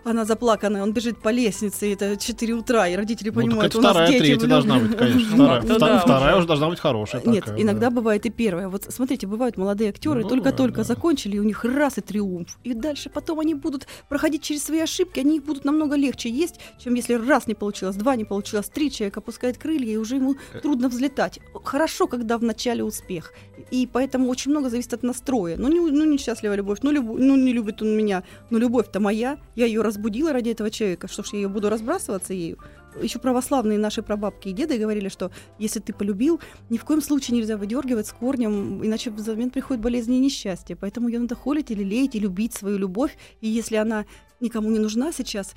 Она 0.04 0.25
заплаканная, 0.25 0.82
он 0.82 0.92
бежит 0.92 1.18
по 1.18 1.28
лестнице, 1.28 1.88
и 1.88 1.94
это 1.94 2.16
4 2.16 2.54
утра, 2.54 2.88
и 2.88 2.97
родители 2.97 3.28
Ну, 3.30 3.35
понимают, 3.35 3.75
у 3.76 3.80
нас 3.80 3.90
вторая, 3.92 4.11
дети 4.11 4.18
третья 4.25 4.47
должна 4.49 4.78
быть, 4.78 4.97
конечно. 4.97 5.37
Ну, 5.37 5.44
Вторая, 5.44 5.61
Вта- 5.62 5.78
да, 5.78 5.99
вторая 6.00 6.37
уже. 6.37 6.47
должна 6.47 6.68
быть 6.71 6.80
хорошая. 6.80 7.23
Нет, 7.25 7.44
такая, 7.44 7.62
иногда 7.62 7.88
да. 7.88 7.90
бывает 7.90 8.26
и 8.26 8.30
первое. 8.30 8.68
Вот 8.68 8.85
смотрите, 8.88 9.26
бывают 9.26 9.56
молодые 9.56 9.90
актеры, 9.90 10.23
Ну, 10.23 10.28
только-только 10.28 10.78
да. 10.78 10.85
закончили, 10.85 11.37
и 11.37 11.38
у 11.38 11.44
них 11.44 11.64
раз 11.64 11.99
и 11.99 12.00
триумф. 12.00 12.59
И 12.64 12.75
дальше 12.75 13.11
потом 13.11 13.38
они 13.40 13.54
будут 13.54 13.87
проходить 14.09 14.42
через 14.42 14.64
свои 14.64 14.80
ошибки, 14.80 15.21
они 15.21 15.37
их 15.37 15.44
будут 15.44 15.64
намного 15.64 15.94
легче 15.97 16.28
есть, 16.30 16.59
чем 16.78 16.94
если 16.94 17.14
раз 17.14 17.47
не 17.47 17.54
получилось, 17.54 17.94
два 17.97 18.16
не 18.16 18.25
получилось, 18.25 18.68
три 18.68 18.90
человек 18.90 19.16
опускает 19.18 19.56
крылья, 19.59 19.92
и 19.92 19.97
уже 19.97 20.16
ему 20.16 20.35
Э. 20.52 20.61
трудно 20.61 20.88
взлетать. 20.88 21.38
Хорошо, 21.64 22.06
когда 22.09 22.38
в 22.38 22.42
начале 22.42 22.82
успех. 22.82 23.32
И 23.71 23.88
поэтому 23.90 24.28
очень 24.28 24.50
много 24.50 24.68
зависит 24.68 24.92
от 24.94 25.02
настроя. 25.04 25.56
Ну, 25.59 25.68
не, 25.68 25.78
ну, 25.78 26.04
несчастливая 26.04 26.56
любовь, 26.56 26.78
ну, 26.82 26.90
любу- 26.90 27.16
ну, 27.18 27.37
не 27.37 27.52
любит 27.52 27.80
он 27.82 27.97
меня, 27.97 28.23
но 28.50 28.59
любовь-то 28.59 28.99
моя. 29.00 29.38
Я 29.54 29.66
ее 29.66 29.82
разбудила 29.92 30.32
ради 30.32 30.50
этого 30.50 30.70
человека. 30.70 31.08
Что 31.08 31.22
ж, 31.22 31.28
я 31.32 31.40
ее 31.40 31.49
буду 31.49 31.68
разбрасываться 31.68 32.32
ею? 32.32 32.58
Еще 33.00 33.18
православные 33.18 33.78
наши 33.78 34.02
прабабки 34.02 34.49
и 34.49 34.52
деды 34.52 34.78
говорили, 34.78 35.08
что 35.08 35.30
если 35.58 35.80
ты 35.80 35.92
полюбил, 35.92 36.40
ни 36.70 36.78
в 36.78 36.84
коем 36.84 37.00
случае 37.00 37.37
нельзя 37.38 37.56
выдергивать 37.56 38.06
с 38.06 38.12
корнем, 38.12 38.84
иначе 38.84 39.11
взамен 39.11 39.50
приходит 39.50 39.82
болезни 39.82 40.16
и 40.16 40.20
несчастье. 40.20 40.76
Поэтому 40.76 41.08
ее 41.08 41.18
надо 41.18 41.34
холить 41.34 41.70
или 41.70 41.84
леять, 41.84 42.14
и 42.14 42.20
любить 42.20 42.54
свою 42.54 42.78
любовь. 42.78 43.16
И 43.40 43.49
если 43.49 43.76
она 43.76 44.04
никому 44.40 44.70
не 44.70 44.78
нужна 44.78 45.12
сейчас, 45.12 45.54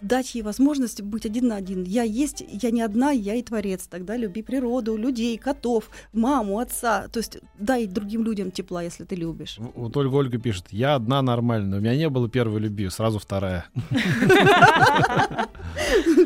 дать 0.00 0.34
ей 0.34 0.42
возможность 0.42 1.02
быть 1.02 1.26
один 1.26 1.48
на 1.48 1.56
один. 1.56 1.84
Я 1.84 2.02
есть, 2.02 2.44
я 2.48 2.70
не 2.70 2.82
одна, 2.82 3.10
я 3.10 3.34
и 3.34 3.42
творец. 3.42 3.86
Тогда 3.88 4.16
люби 4.16 4.42
природу, 4.42 4.96
людей, 4.96 5.36
котов, 5.38 5.90
маму, 6.12 6.58
отца. 6.58 7.08
То 7.08 7.18
есть 7.18 7.38
дай 7.58 7.86
другим 7.86 8.24
людям 8.24 8.50
тепла, 8.50 8.82
если 8.82 9.04
ты 9.04 9.14
любишь. 9.14 9.58
Вот 9.74 9.96
Ольга 9.96 10.14
Ольга 10.14 10.38
пишет, 10.38 10.66
я 10.70 10.94
одна 10.94 11.22
нормальная, 11.22 11.78
у 11.78 11.80
меня 11.80 11.96
не 11.96 12.08
было 12.08 12.28
первой 12.28 12.60
любви, 12.60 12.88
сразу 12.90 13.18
вторая. 13.18 13.66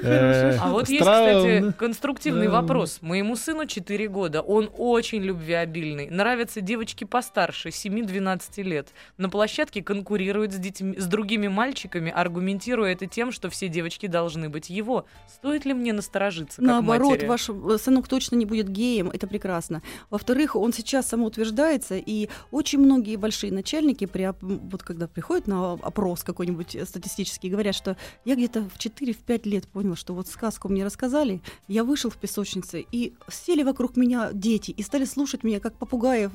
А 0.04 0.70
вот 0.70 0.88
есть, 0.88 1.00
кстати, 1.00 1.72
конструктивный 1.78 2.48
вопрос. 2.48 2.98
Моему 3.00 3.36
сыну 3.36 3.66
4 3.66 4.08
года. 4.08 4.40
Он 4.40 4.70
очень 4.76 5.22
любвеобильный. 5.22 6.10
Нравятся 6.10 6.60
девочки 6.60 7.04
постарше, 7.04 7.68
7-12 7.68 8.62
лет. 8.62 8.88
На 9.18 9.28
площадке 9.28 9.82
конкурирует 9.82 10.52
с, 10.52 10.56
детьми, 10.56 10.98
с 10.98 11.06
другими 11.06 11.48
мальчиками, 11.48 12.10
аргументируя 12.10 12.92
это 12.92 13.06
тем, 13.06 13.32
что 13.32 13.48
все 13.50 13.61
девочки 13.68 14.06
должны 14.06 14.48
быть 14.48 14.70
его. 14.70 15.04
Стоит 15.28 15.64
ли 15.64 15.74
мне 15.74 15.92
насторожиться, 15.92 16.56
как 16.56 16.66
Наоборот, 16.66 17.10
матери? 17.12 17.26
ваш 17.26 17.48
э, 17.48 17.78
сынок 17.78 18.08
точно 18.08 18.36
не 18.36 18.46
будет 18.46 18.68
геем, 18.68 19.10
это 19.10 19.26
прекрасно. 19.26 19.82
Во-вторых, 20.10 20.56
он 20.56 20.72
сейчас 20.72 21.08
самоутверждается, 21.08 21.96
и 21.96 22.28
очень 22.50 22.78
многие 22.78 23.16
большие 23.16 23.52
начальники, 23.52 24.04
при, 24.06 24.32
вот 24.40 24.82
когда 24.82 25.06
приходят 25.08 25.46
на 25.46 25.72
опрос 25.74 26.22
какой-нибудь 26.22 26.76
э, 26.76 26.84
статистический, 26.86 27.48
говорят, 27.50 27.74
что 27.74 27.96
я 28.24 28.34
где-то 28.34 28.62
в 28.62 28.76
4-5 28.78 29.48
лет 29.48 29.66
понял, 29.68 29.96
что 29.96 30.14
вот 30.14 30.28
сказку 30.28 30.68
мне 30.68 30.84
рассказали, 30.84 31.40
я 31.68 31.84
вышел 31.84 32.10
в 32.10 32.16
песочнице, 32.16 32.84
и 32.92 33.14
сели 33.30 33.62
вокруг 33.62 33.96
меня 33.96 34.30
дети, 34.32 34.70
и 34.70 34.82
стали 34.82 35.04
слушать 35.04 35.42
меня, 35.44 35.60
как 35.60 35.74
попугаев 35.76 36.32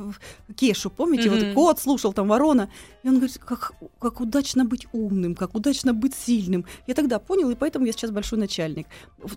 Кешу, 0.55 0.89
помните, 0.89 1.29
Мгм. 1.29 1.39
вот 1.39 1.53
кот 1.53 1.79
слушал, 1.79 2.13
там 2.13 2.27
ворона, 2.27 2.69
и 3.03 3.07
он 3.09 3.15
говорит, 3.15 3.37
как, 3.39 3.73
как 3.99 4.21
удачно 4.21 4.65
быть 4.65 4.87
умным, 4.93 5.35
как 5.35 5.55
удачно 5.55 5.93
быть 5.93 6.15
сильным. 6.15 6.65
Я 6.87 6.93
тогда 6.93 7.16
понял, 7.19 7.49
и 7.49 7.55
поэтому 7.55 7.85
я 7.85 7.91
сейчас 7.91 8.11
большой 8.11 8.39
начальник. 8.39 8.87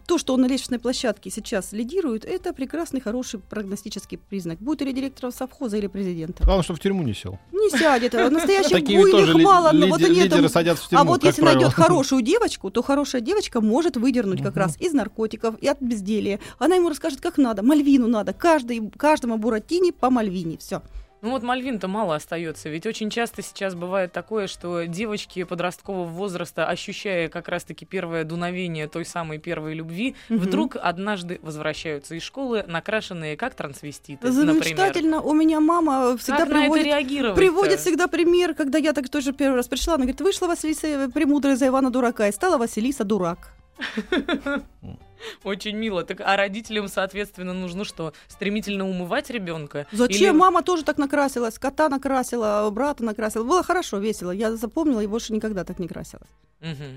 То, 0.07 0.19
что 0.19 0.35
он 0.35 0.43
на 0.43 0.47
лестничной 0.47 0.79
площадке 0.79 1.31
сейчас 1.31 1.73
лидирует, 1.73 2.25
это 2.25 2.53
прекрасный, 2.53 3.01
хороший 3.01 3.41
прогностический 3.41 4.19
признак. 4.19 4.59
Будет 4.59 4.83
или 4.83 4.93
директором 4.93 5.33
совхоза, 5.33 5.77
или 5.77 5.87
президента. 5.87 6.45
Главное, 6.45 6.63
чтобы 6.63 6.79
в 6.79 6.83
тюрьму 6.83 7.03
не 7.03 7.15
сел. 7.15 7.39
Не 7.53 7.71
сядет. 7.71 8.15
а 8.15 8.31
Настоящих 8.31 8.85
буйных 8.85 9.35
ли- 9.35 9.45
мало, 9.45 9.73
но 9.73 9.87
вот 9.87 10.03
они 10.03 10.29
там... 10.29 10.49
садятся 10.49 10.85
в 10.85 10.89
тюрьму, 10.89 11.03
А 11.03 11.05
вот 11.05 11.25
если 11.25 11.43
правило. 11.43 11.61
найдет 11.61 11.75
хорошую 11.75 12.23
девочку, 12.23 12.71
то 12.71 12.83
хорошая 12.83 13.21
девочка 13.21 13.61
может 13.61 13.97
выдернуть 13.97 14.43
как 14.43 14.57
раз 14.57 14.77
из 14.81 14.93
наркотиков 14.93 15.57
и 15.61 15.69
от 15.69 15.81
безделия. 15.81 16.41
Она 16.59 16.77
ему 16.77 16.89
расскажет, 16.89 17.21
как 17.21 17.39
надо. 17.39 17.63
Мальвину 17.63 18.07
надо. 18.09 18.33
Каждый, 18.33 18.91
каждому 18.97 19.39
Буратине 19.39 19.93
по 19.93 20.11
Мальвине. 20.11 20.59
Все. 20.59 20.83
Ну 21.23 21.31
вот 21.31 21.43
Мальвин-то 21.43 21.87
мало 21.87 22.15
остается, 22.15 22.71
ведь 22.71 22.87
очень 22.87 23.11
часто 23.11 23.43
сейчас 23.43 23.75
бывает 23.75 24.11
такое, 24.13 24.47
что 24.47 24.85
девочки 24.87 25.45
подросткового 25.45 26.07
возраста, 26.07 26.67
ощущая 26.67 27.29
как 27.29 27.49
раз-таки 27.49 27.85
первое 27.85 28.25
дуновение 28.25 28.89
той 28.89 29.05
самой 29.05 29.39
первой 29.39 29.75
любви, 29.75 30.15
Мгм. 30.31 30.39
вдруг 30.41 30.77
однажды 30.81 31.39
возвращаются 31.43 32.15
из 32.15 32.23
школы, 32.23 32.65
накрашенные 32.67 33.37
как 33.37 33.55
трансвеститы, 33.55 34.29
например. 34.29 34.65
Замечательно. 34.65 35.21
У 35.21 35.35
меня 35.35 35.61
мама 35.61 36.17
всегда 36.17 36.47
Как 36.47 36.49
приводит? 36.49 37.35
Приводит 37.35 37.81
всегда 37.81 38.07
пример, 38.07 38.55
когда 38.55 38.79
я 38.79 38.93
так 38.95 39.09
тоже 39.11 39.33
первый 39.33 39.57
раз 39.57 39.69
пришла, 39.69 39.95
она 39.95 40.05
говорит, 40.05 40.21
вышла 40.23 40.47
Василиса 40.47 41.11
Премудрая 41.13 41.57
за 41.57 41.67
Ивана 41.67 41.91
Дурака, 41.91 42.29
и 42.29 42.33
стала 42.33 42.57
Василиса 42.57 43.05
Дурак. 43.05 43.53
Очень 45.45 45.77
мило. 45.77 46.05
Так, 46.05 46.21
а 46.21 46.37
родителям, 46.37 46.89
соответственно, 46.89 47.53
нужно 47.53 47.85
что? 47.85 48.13
Стремительно 48.29 48.89
умывать 48.89 49.31
ребенка? 49.31 49.87
Зачем? 49.93 50.39
Мама 50.39 50.63
тоже 50.63 50.85
так 50.85 50.99
накрасилась, 50.99 51.59
кота 51.59 51.89
накрасила, 51.89 52.69
брата 52.71 53.05
накрасила. 53.05 53.45
Было 53.45 53.63
хорошо, 53.63 53.99
весело. 53.99 54.31
Я 54.31 54.57
запомнила 54.57 55.01
и 55.01 55.07
больше 55.07 55.33
никогда 55.33 55.65
так 55.65 55.79
не 55.79 55.89
красилась. 55.89 56.29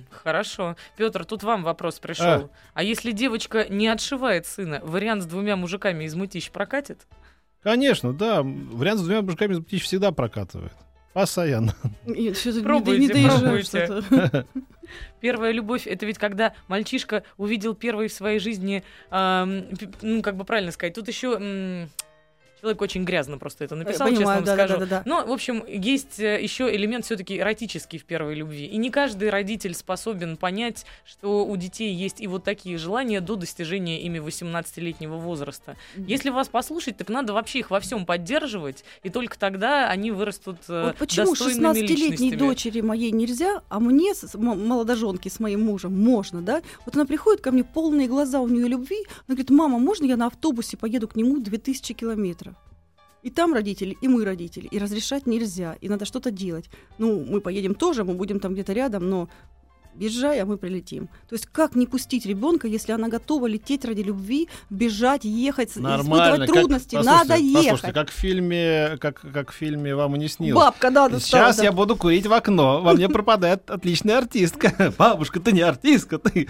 Хорошо. 0.10 0.75
Петр, 0.98 1.25
тут 1.25 1.44
вам 1.44 1.63
вопрос 1.63 2.00
пришел. 2.00 2.25
А. 2.25 2.50
А. 2.74 2.84
если 2.84 3.12
девочка 3.12 3.66
не 3.70 3.88
отшивает 3.88 4.46
сына, 4.46 4.82
вариант 4.84 5.24
с 5.24 5.25
двумя 5.25 5.56
мужиками 5.56 6.04
из 6.04 6.16
мытищ 6.16 6.52
прокатит? 6.52 7.08
Конечно, 7.62 8.13
да. 8.13 8.42
Вариант 8.44 9.00
с 9.00 9.04
двумя 9.04 9.22
мужиками 9.22 9.62
птичь 9.62 9.84
всегда 9.84 10.12
прокатывает. 10.12 10.74
Постоянно. 11.13 11.75
И 12.08 12.34
что-то 12.34 12.58
не- 12.58 12.63
Пробуйте, 12.63 13.13
не 13.13 13.27
пробуйте. 13.29 14.46
Первая 15.22 15.51
любовь 15.51 15.88
это 15.88 16.05
ведь 16.05 16.17
когда 16.17 16.53
мальчишка 16.67 17.24
увидел 17.38 17.74
первый 17.75 18.08
в 18.10 18.13
своей 18.13 18.39
жизни, 18.39 18.84
п- 19.10 19.65
ну 20.01 20.22
как 20.22 20.36
бы 20.36 20.43
правильно 20.43 20.72
сказать, 20.72 20.93
тут 20.93 21.08
еще 21.08 21.88
человек 22.63 22.82
очень 22.82 23.03
грязно 23.03 23.38
просто 23.38 23.65
это 23.65 23.75
написал, 23.75 24.08
честно 24.08 24.20
Понимаю, 24.20 24.38
вам 24.38 24.46
да, 24.46 24.53
скажу. 24.53 24.74
да, 24.75 24.79
да, 24.79 24.86
да. 24.86 25.03
Но, 25.05 25.25
в 25.25 25.32
общем, 25.34 25.65
есть 25.67 26.17
э, 26.17 26.41
еще 26.41 26.74
элемент 26.74 27.03
все-таки 27.03 27.38
эротический 27.38 28.00
в 28.00 28.05
первой 28.05 28.36
любви. 28.36 28.65
И 28.65 28.77
не 28.77 28.89
каждый 28.89 29.29
родитель 29.29 29.74
способен 29.74 30.38
понять, 30.38 30.86
что 31.03 31.46
у 31.46 31.58
детей 31.58 31.93
есть 31.93 32.22
и 32.22 32.27
вот 32.27 32.46
такие 32.46 32.77
желания 32.77 33.20
до 33.20 33.36
достижения 33.36 34.01
ими 34.03 34.20
18-летнего 34.20 35.17
возраста. 35.17 35.75
Если 35.98 36.29
вас 36.29 36.48
послушать, 36.48 36.96
так 36.96 37.10
надо 37.10 37.34
вообще 37.34 37.60
их 37.60 37.70
во 37.70 37.82
всем 37.82 38.05
поддерживать, 38.05 38.86
и 39.03 39.10
только 39.10 39.38
тогда 39.38 39.89
они 39.89 40.12
вырастут 40.12 40.60
э, 40.70 40.86
Вот 40.88 40.96
почему 41.00 41.32
достойными 41.32 41.67
16-летней 41.79 41.96
личностями. 41.96 42.36
дочери 42.38 42.79
моей 42.79 43.12
нельзя, 43.12 43.62
а 43.67 43.82
мне, 43.82 44.15
с- 44.15 44.36
молодоженке 44.38 45.29
с 45.29 45.41
моим 45.41 45.65
мужем, 45.65 46.01
можно, 46.01 46.41
да? 46.41 46.62
Вот 46.86 46.96
она 46.96 47.05
приходит 47.05 47.41
ко 47.41 47.51
мне, 47.51 47.65
полные 47.65 48.08
глаза 48.08 48.39
у 48.39 48.48
нее 48.48 48.70
любви, 48.70 49.00
она 49.27 49.36
говорит, 49.36 49.50
мама, 49.50 49.79
можно 49.79 50.05
я 50.05 50.15
на 50.15 50.27
автобусе 50.27 50.77
поеду 50.77 51.10
к 51.10 51.17
нему 51.17 51.39
2000 51.39 51.93
километров? 51.93 52.52
И 53.24 53.30
там 53.30 53.53
родители, 53.53 53.98
и 54.01 54.08
мы 54.08 54.25
родители, 54.25 54.68
и 54.68 54.77
разрешать 54.80 55.27
нельзя, 55.27 55.77
и 55.82 55.89
надо 55.89 56.06
что-то 56.06 56.30
делать. 56.30 56.70
Ну, 56.98 57.24
мы 57.24 57.39
поедем 57.39 57.74
тоже, 57.74 58.03
мы 58.03 58.13
будем 58.15 58.39
там 58.39 58.53
где-то 58.53 58.74
рядом, 58.74 59.10
но 59.10 59.30
езжай, 59.96 60.40
а 60.42 60.46
мы 60.46 60.58
прилетим. 60.58 61.08
То 61.30 61.34
есть 61.36 61.48
как 61.48 61.76
не 61.76 61.88
пустить 61.88 62.26
ребенка, 62.26 62.68
если 62.68 62.92
она 62.92 63.08
готова 63.08 63.48
лететь 63.48 63.86
ради 63.86 64.02
любви, 64.02 64.50
бежать, 64.70 65.24
ехать, 65.26 65.76
Нормально. 65.76 66.04
испытывать 66.04 66.40
как- 66.50 66.56
трудности? 66.60 66.96
послушайте, 66.96 67.20
надо 67.28 67.36
ехать. 67.42 67.64
Послушайте, 67.72 67.94
как 67.94 68.10
в 68.10 68.14
фильме, 68.14 68.98
как, 69.00 69.22
как 69.34 69.52
в 69.52 69.56
фильме 69.56 69.96
«Вам 69.96 70.16
и 70.16 70.20
не 70.20 70.28
снилось». 70.28 70.64
Бабка, 70.64 70.92
да, 70.92 71.10
да, 71.10 71.20
Сейчас 71.20 71.58
да. 71.58 71.64
я 71.64 71.72
буду 71.72 71.96
курить 71.96 72.28
в 72.28 72.34
окно. 72.34 72.82
Во 72.82 72.94
мне 72.94 73.10
пропадает 73.10 73.70
отличная 73.70 74.18
артистка. 74.20 74.94
Бабушка, 74.98 75.40
ты 75.40 75.52
не 75.52 75.62
артистка, 75.62 76.18
ты. 76.20 76.48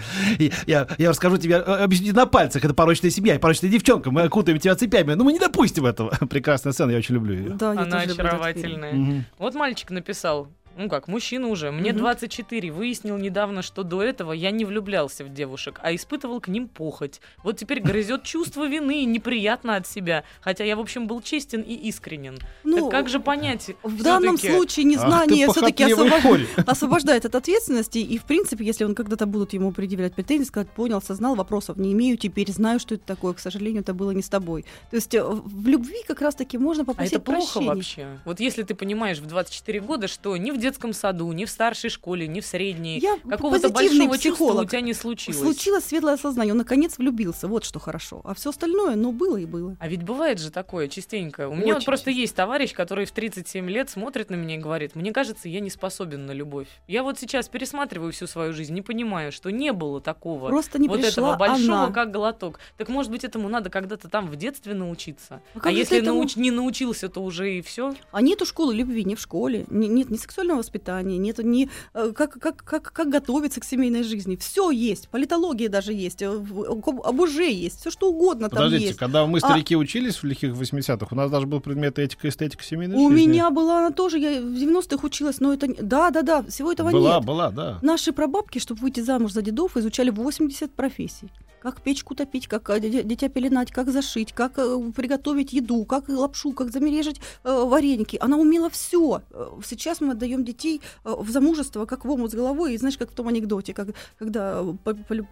Я, 0.66 0.86
я 0.98 1.10
расскажу 1.10 1.38
тебе, 1.38 1.56
э, 1.56 1.60
объясню 1.60 2.12
на 2.14 2.26
пальцах. 2.26 2.64
Это 2.64 2.74
порочная 2.74 3.10
семья 3.10 3.34
и 3.34 3.38
порочная 3.38 3.70
девчонка. 3.70 4.10
Мы 4.10 4.22
окутаем 4.22 4.58
тебя 4.58 4.74
цепями. 4.74 5.14
Но 5.14 5.24
мы 5.24 5.32
не 5.32 5.38
допустим 5.38 5.86
этого. 5.86 6.10
Прекрасная 6.30 6.72
сцена, 6.72 6.90
я 6.90 6.98
очень 6.98 7.14
люблю 7.14 7.34
ее. 7.34 7.50
Да, 7.50 7.72
Она 7.72 8.00
очаровательная. 8.00 9.24
Вот 9.38 9.54
мальчик 9.54 9.90
написал. 9.90 10.48
Ну 10.76 10.88
как, 10.88 11.08
мужчина 11.08 11.48
уже, 11.48 11.70
мне 11.70 11.90
Мгм. 11.90 12.00
24, 12.00 12.70
выяснил 12.70 13.16
недавно, 13.18 13.62
что 13.62 13.82
до 13.82 14.02
этого 14.02 14.32
я 14.32 14.50
не 14.50 14.64
влюблялся 14.64 15.24
в 15.24 15.32
девушек, 15.32 15.80
а 15.82 15.94
испытывал 15.94 16.40
к 16.40 16.48
ним 16.48 16.68
похоть. 16.68 17.20
Вот 17.42 17.56
теперь 17.58 17.80
грызет 17.80 18.22
чувство 18.24 18.66
вины 18.66 19.02
и 19.02 19.04
неприятно 19.04 19.76
от 19.76 19.86
себя, 19.86 20.24
хотя 20.40 20.64
я, 20.64 20.76
в 20.76 20.80
общем, 20.80 21.06
был 21.06 21.20
честен 21.22 21.60
и 21.62 21.74
искренен. 21.74 22.38
Ну, 22.64 22.82
так 22.82 22.90
как 22.90 23.08
же 23.08 23.20
понять? 23.20 23.70
В 23.82 24.02
данном 24.02 24.38
случае 24.38 24.84
незнание 24.84 25.48
все-таки 25.48 25.92
хорь. 25.92 26.46
освобождает 26.66 27.24
от 27.24 27.34
ответственности. 27.34 27.98
И, 27.98 28.18
в 28.18 28.24
принципе, 28.24 28.64
если 28.64 28.84
он 28.84 28.94
когда-то 28.94 29.26
будут 29.26 29.52
ему 29.52 29.72
предъявлять 29.72 30.14
претензии, 30.14 30.44
сказать, 30.46 30.70
понял, 30.70 30.98
осознал, 30.98 31.34
вопросов 31.34 31.76
не 31.76 31.92
имею, 31.92 32.16
теперь 32.16 32.50
знаю, 32.50 32.80
что 32.80 32.94
это 32.94 33.04
такое. 33.04 33.34
К 33.34 33.38
сожалению, 33.38 33.82
это 33.82 33.94
было 33.94 34.10
не 34.12 34.22
с 34.22 34.28
тобой. 34.28 34.64
То 34.90 34.96
есть 34.96 35.14
э, 35.14 35.22
в 35.24 35.66
любви 35.68 35.98
как 36.06 36.20
раз-таки 36.20 36.58
можно 36.58 36.82
А 36.82 36.86
попросить 36.86 37.12
это 37.14 37.22
плохо 37.22 37.52
прощения. 37.54 37.74
вообще? 37.74 38.06
Вот 38.24 38.40
если 38.40 38.62
ты 38.62 38.74
понимаешь 38.74 39.18
в 39.18 39.26
24 39.26 39.80
года, 39.80 40.08
что 40.08 40.36
ни 40.36 40.50
в 40.50 40.58
детском 40.64 40.92
саду, 40.92 41.30
ни 41.32 41.44
в 41.44 41.50
старшей 41.50 41.90
школе, 41.90 42.26
ни 42.26 42.40
в 42.40 42.46
средней, 42.46 42.98
Я 42.98 43.16
какого-то 43.28 43.68
большого 43.68 44.16
чувства 44.18 44.44
у 44.44 44.48
психолог. 44.48 44.68
тебя 44.70 44.80
не 44.80 44.94
случилось. 44.94 45.38
Случилось 45.40 45.84
светлое 45.84 46.16
сознание, 46.16 46.52
он 46.52 46.58
наконец 46.58 46.98
влюбился, 46.98 47.48
вот 47.48 47.64
что 47.64 47.78
хорошо. 47.78 48.20
А 48.24 48.34
все 48.34 48.50
остальное, 48.50 48.96
ну, 48.96 49.12
было 49.12 49.36
и 49.36 49.46
было. 49.46 49.76
А 49.78 49.88
ведь 49.88 50.02
бывает 50.02 50.38
же 50.40 50.50
такое 50.50 50.88
частенько. 50.88 51.48
У 51.48 51.54
меня 51.54 51.74
вот 51.74 51.84
просто 51.84 52.10
есть 52.10 52.34
товарищ, 52.34 52.72
который 52.72 53.04
в 53.04 53.12
37 53.12 53.68
лет 53.70 53.90
смотрит 53.90 54.30
на 54.30 54.34
меня 54.36 54.56
и 54.56 54.58
говорит, 54.58 54.94
мне 54.94 55.12
кажется, 55.12 55.48
я 55.48 55.60
не 55.60 55.70
способен 55.70 56.26
на 56.26 56.32
любовь. 56.32 56.68
Я 56.88 57.02
вот 57.02 57.18
сейчас 57.18 57.48
пересматриваю 57.48 58.12
всю 58.12 58.26
свою 58.26 58.52
жизнь, 58.52 58.74
не 58.74 58.82
понимаю, 58.82 59.32
что 59.32 59.50
не 59.50 59.72
было 59.72 60.00
такого. 60.00 60.48
Просто 60.48 60.78
не 60.78 60.88
вот 60.88 61.00
этого 61.04 61.36
большого, 61.36 61.84
она. 61.84 61.92
как 61.92 62.10
глоток. 62.10 62.58
Так 62.78 62.88
может 62.88 63.10
быть, 63.10 63.24
этому 63.24 63.48
надо 63.48 63.70
когда-то 63.70 64.08
там 64.08 64.28
в 64.28 64.36
детстве 64.36 64.74
научиться. 64.74 65.40
А 65.54 65.60
А, 65.68 65.70
если 65.70 65.98
этому- 65.98 66.22
науч- 66.22 66.36
не 66.36 66.50
научился, 66.50 67.08
то 67.08 67.22
уже 67.22 67.54
и 67.58 67.60
все. 67.62 67.94
А 68.12 68.22
нету 68.22 68.46
школы 68.46 68.74
любви 68.74 69.04
ни 69.04 69.14
в 69.14 69.20
школе, 69.20 69.66
ни- 69.68 69.86
нет 69.86 70.10
ни 70.10 70.16
сексуального 70.16 70.53
воспитания, 70.56 71.18
нету 71.18 71.42
ни 71.42 71.68
э, 71.94 72.12
как, 72.14 72.38
как, 72.38 72.64
как, 72.64 72.92
как 72.92 73.08
готовиться 73.08 73.60
к 73.60 73.64
семейной 73.64 74.02
жизни. 74.02 74.36
Все 74.36 74.70
есть, 74.70 75.08
политология 75.08 75.68
даже 75.68 75.92
есть, 75.92 76.22
э, 76.22 76.26
об 76.28 77.20
уже 77.20 77.50
есть, 77.50 77.80
все 77.80 77.90
что 77.90 78.08
угодно 78.10 78.48
там 78.48 78.56
Подождите, 78.58 78.86
есть. 78.88 78.98
когда 78.98 79.26
мы 79.26 79.38
А- 79.38 79.40
старики 79.40 79.76
учились 79.76 80.16
в 80.16 80.24
лихих 80.24 80.54
80-х, 80.54 81.08
у 81.10 81.14
нас 81.14 81.30
даже 81.30 81.46
был 81.46 81.60
предмет 81.60 81.98
этика 81.98 82.26
и 82.26 82.30
эстетика 82.30 82.62
семейной 82.64 82.96
У 82.96 83.10
жизни. 83.10 83.26
меня 83.26 83.50
была 83.50 83.78
она 83.78 83.90
тоже, 83.90 84.18
я 84.18 84.40
в 84.40 84.44
90-х 84.54 85.06
училась, 85.06 85.40
но 85.40 85.52
это... 85.52 85.68
Да, 85.82 86.10
да, 86.10 86.22
да, 86.22 86.42
всего 86.42 86.72
этого 86.72 86.90
была, 86.90 87.16
нет. 87.16 87.24
была, 87.24 87.50
да. 87.50 87.78
Наши 87.82 88.12
прабабки, 88.12 88.58
чтобы 88.58 88.80
выйти 88.80 89.00
замуж 89.00 89.32
за 89.32 89.42
дедов, 89.42 89.76
изучали 89.76 90.10
80 90.10 90.72
профессий. 90.72 91.30
Как 91.64 91.80
печку 91.80 92.14
топить, 92.14 92.46
как 92.46 92.68
э, 92.68 92.78
ди- 92.78 93.02
дитя 93.04 93.30
пеленать, 93.30 93.72
как 93.72 93.90
зашить, 93.90 94.34
как 94.34 94.58
э, 94.58 94.92
приготовить 94.94 95.54
еду, 95.54 95.86
как 95.86 96.10
лапшу, 96.10 96.52
как 96.52 96.70
замережить 96.70 97.22
э, 97.42 97.64
вареники. 97.64 98.18
Она 98.20 98.36
умела 98.36 98.68
все. 98.68 99.22
Сейчас 99.64 100.02
мы 100.02 100.12
отдаем 100.12 100.44
детей 100.44 100.82
в 101.04 101.30
замужество, 101.30 101.86
как 101.86 102.04
в 102.04 102.10
омут 102.10 102.32
с 102.32 102.34
головой. 102.34 102.74
И 102.74 102.76
знаешь, 102.76 102.98
как 102.98 103.10
в 103.10 103.14
том 103.14 103.28
анекдоте, 103.28 103.72
как, 103.72 103.88
когда 104.18 104.62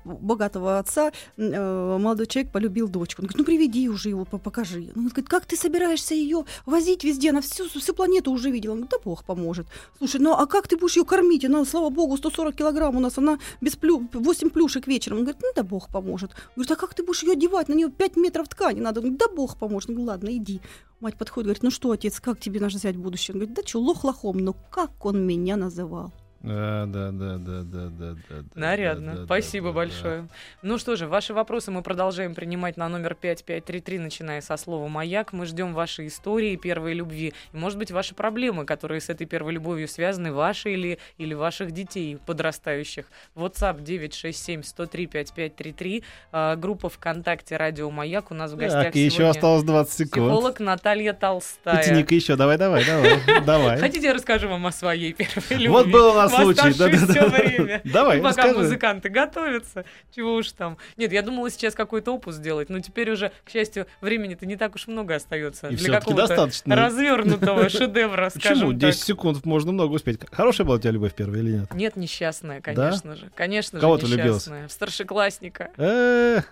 богатого 0.06 0.78
отца 0.78 1.12
молодой 1.36 2.26
человек 2.26 2.50
полюбил 2.50 2.88
дочку. 2.88 3.20
Он 3.20 3.26
говорит, 3.26 3.38
ну 3.38 3.44
приведи 3.44 3.90
уже 3.90 4.08
его, 4.08 4.24
по- 4.24 4.38
покажи. 4.38 4.90
Он 4.96 5.08
говорит, 5.08 5.28
как 5.28 5.44
ты 5.44 5.54
собираешься 5.56 6.14
ее 6.14 6.46
возить 6.64 7.04
везде? 7.04 7.28
Она 7.28 7.42
всю, 7.42 7.68
всю 7.68 7.92
планету 7.92 8.32
уже 8.32 8.50
видела. 8.50 8.72
Он 8.72 8.78
говорит, 8.78 8.92
да 8.92 8.98
бог 9.04 9.24
поможет. 9.24 9.66
Слушай, 9.98 10.22
ну 10.22 10.32
а 10.32 10.46
как 10.46 10.66
ты 10.66 10.78
будешь 10.78 10.96
ее 10.96 11.04
кормить? 11.04 11.44
Она, 11.44 11.66
слава 11.66 11.90
богу, 11.90 12.16
140 12.16 12.56
килограмм 12.56 12.96
у 12.96 13.00
нас, 13.00 13.18
она 13.18 13.38
без 13.60 13.76
плю... 13.76 14.08
8 14.14 14.48
плюшек 14.48 14.86
вечером. 14.86 15.18
Он 15.18 15.24
говорит, 15.24 15.42
ну 15.42 15.48
да 15.54 15.62
бог 15.62 15.88
поможет. 15.88 16.21
Он 16.30 16.52
говорит, 16.56 16.70
а 16.70 16.76
как 16.76 16.94
ты 16.94 17.02
будешь 17.02 17.22
ее 17.22 17.32
одевать? 17.32 17.68
На 17.68 17.74
нее 17.74 17.90
5 17.90 18.16
метров 18.16 18.48
ткани 18.48 18.80
надо. 18.80 19.00
Он 19.00 19.06
говорит, 19.06 19.18
да 19.18 19.28
бог 19.34 19.58
поможет. 19.58 19.90
Говорит, 19.90 20.08
ладно, 20.08 20.36
иди. 20.36 20.60
Мать 21.00 21.18
подходит, 21.18 21.46
говорит, 21.46 21.62
ну 21.62 21.70
что, 21.70 21.90
отец, 21.90 22.20
как 22.20 22.38
тебе 22.38 22.60
наш 22.60 22.74
взять 22.74 22.96
будущее? 22.96 23.34
Он 23.34 23.40
говорит, 23.40 23.56
да 23.56 23.62
что, 23.66 23.80
лох 23.80 24.04
лохом, 24.04 24.38
но 24.38 24.52
как 24.70 25.04
он 25.04 25.26
меня 25.26 25.56
называл? 25.56 26.12
Да, 26.42 26.86
да, 26.86 27.10
да, 27.12 27.36
да, 27.38 27.62
да, 27.62 27.64
да, 27.88 27.88
да, 28.28 28.28
да. 28.28 28.42
Нарядно. 28.54 29.12
да, 29.12 29.18
да, 29.20 29.24
Спасибо 29.26 29.68
да, 29.68 29.72
да. 29.72 29.76
большое. 29.76 30.28
Ну 30.62 30.76
что 30.78 30.96
же, 30.96 31.06
ваши 31.06 31.32
вопросы 31.34 31.70
мы 31.70 31.82
продолжаем 31.82 32.34
принимать 32.34 32.76
на 32.76 32.88
номер 32.88 33.14
5533, 33.14 33.98
начиная 34.00 34.40
со 34.40 34.56
слова 34.56 34.88
«Маяк». 34.88 35.32
Мы 35.32 35.46
ждем 35.46 35.72
ваши 35.72 36.08
истории 36.08 36.56
первой 36.56 36.94
любви. 36.94 37.32
И, 37.52 37.56
может 37.56 37.78
быть, 37.78 37.92
ваши 37.92 38.14
проблемы, 38.16 38.64
которые 38.64 39.00
с 39.00 39.08
этой 39.08 39.24
первой 39.26 39.52
любовью 39.52 39.86
связаны, 39.86 40.32
ваши 40.32 40.72
или, 40.72 40.98
или 41.16 41.32
ваших 41.34 41.70
детей 41.70 42.18
подрастающих. 42.26 43.06
WhatsApp 43.36 43.80
967-103-5533. 43.84 46.02
а, 46.32 46.56
группа 46.56 46.88
ВКонтакте 46.88 47.56
«Радио 47.56 47.88
Маяк». 47.90 48.30
У 48.32 48.34
нас 48.34 48.50
в 48.52 48.56
гостях 48.56 48.86
Так, 48.86 48.96
и 48.96 49.00
еще 49.00 49.28
осталось 49.28 49.62
20 49.62 49.92
секунд. 49.92 50.26
психолог 50.26 50.58
Наталья 50.60 51.12
Толстая. 51.12 51.76
Потяни-ка 51.76 52.14
еще, 52.16 52.34
давай, 52.36 52.58
давай, 52.58 52.84
давай, 52.84 53.20
давай. 53.46 53.78
Хотите, 53.78 54.08
я 54.08 54.14
расскажу 54.14 54.48
вам 54.48 54.66
о 54.66 54.72
своей 54.72 55.12
первой 55.12 55.42
любви? 55.50 55.68
Вот 55.68 55.86
был 55.86 56.10
у 56.10 56.14
нас 56.14 56.31
Случай. 56.40 56.68
оставшееся 56.70 57.06
да-да-да. 57.06 57.28
время. 57.28 57.80
Давай, 57.84 58.16
Ну, 58.18 58.22
пока 58.24 58.42
расскажи. 58.42 58.58
музыканты 58.58 59.08
готовятся, 59.08 59.84
чего 60.14 60.34
уж 60.34 60.52
там. 60.52 60.78
Нет, 60.96 61.12
я 61.12 61.22
думала 61.22 61.50
сейчас 61.50 61.74
какой-то 61.74 62.12
опус 62.12 62.36
сделать, 62.36 62.68
но 62.70 62.80
теперь 62.80 63.10
уже, 63.10 63.32
к 63.44 63.50
счастью, 63.50 63.86
времени-то 64.00 64.46
не 64.46 64.56
так 64.56 64.74
уж 64.74 64.86
много 64.86 65.14
остается 65.14 65.68
И 65.68 65.76
для 65.76 65.98
какого-то 66.00 66.26
достаточно. 66.28 66.76
развернутого 66.76 67.68
шедевра, 67.68 68.30
Почему? 68.30 68.40
скажем 68.54 68.78
10 68.78 68.98
так. 68.98 69.06
секунд 69.06 69.44
можно 69.44 69.72
много 69.72 69.92
успеть. 69.94 70.20
Хорошая 70.30 70.66
была 70.66 70.76
у 70.76 70.80
тебя 70.80 70.90
любовь 70.92 71.14
первая 71.14 71.40
или 71.40 71.50
нет? 71.58 71.74
Нет, 71.74 71.96
несчастная, 71.96 72.60
конечно 72.60 73.16
же. 73.16 73.30
Конечно 73.34 73.80
Кого 73.80 73.98
же, 73.98 74.06
несчастная. 74.16 74.68
В 74.68 74.72
старшеклассника. 74.72 75.70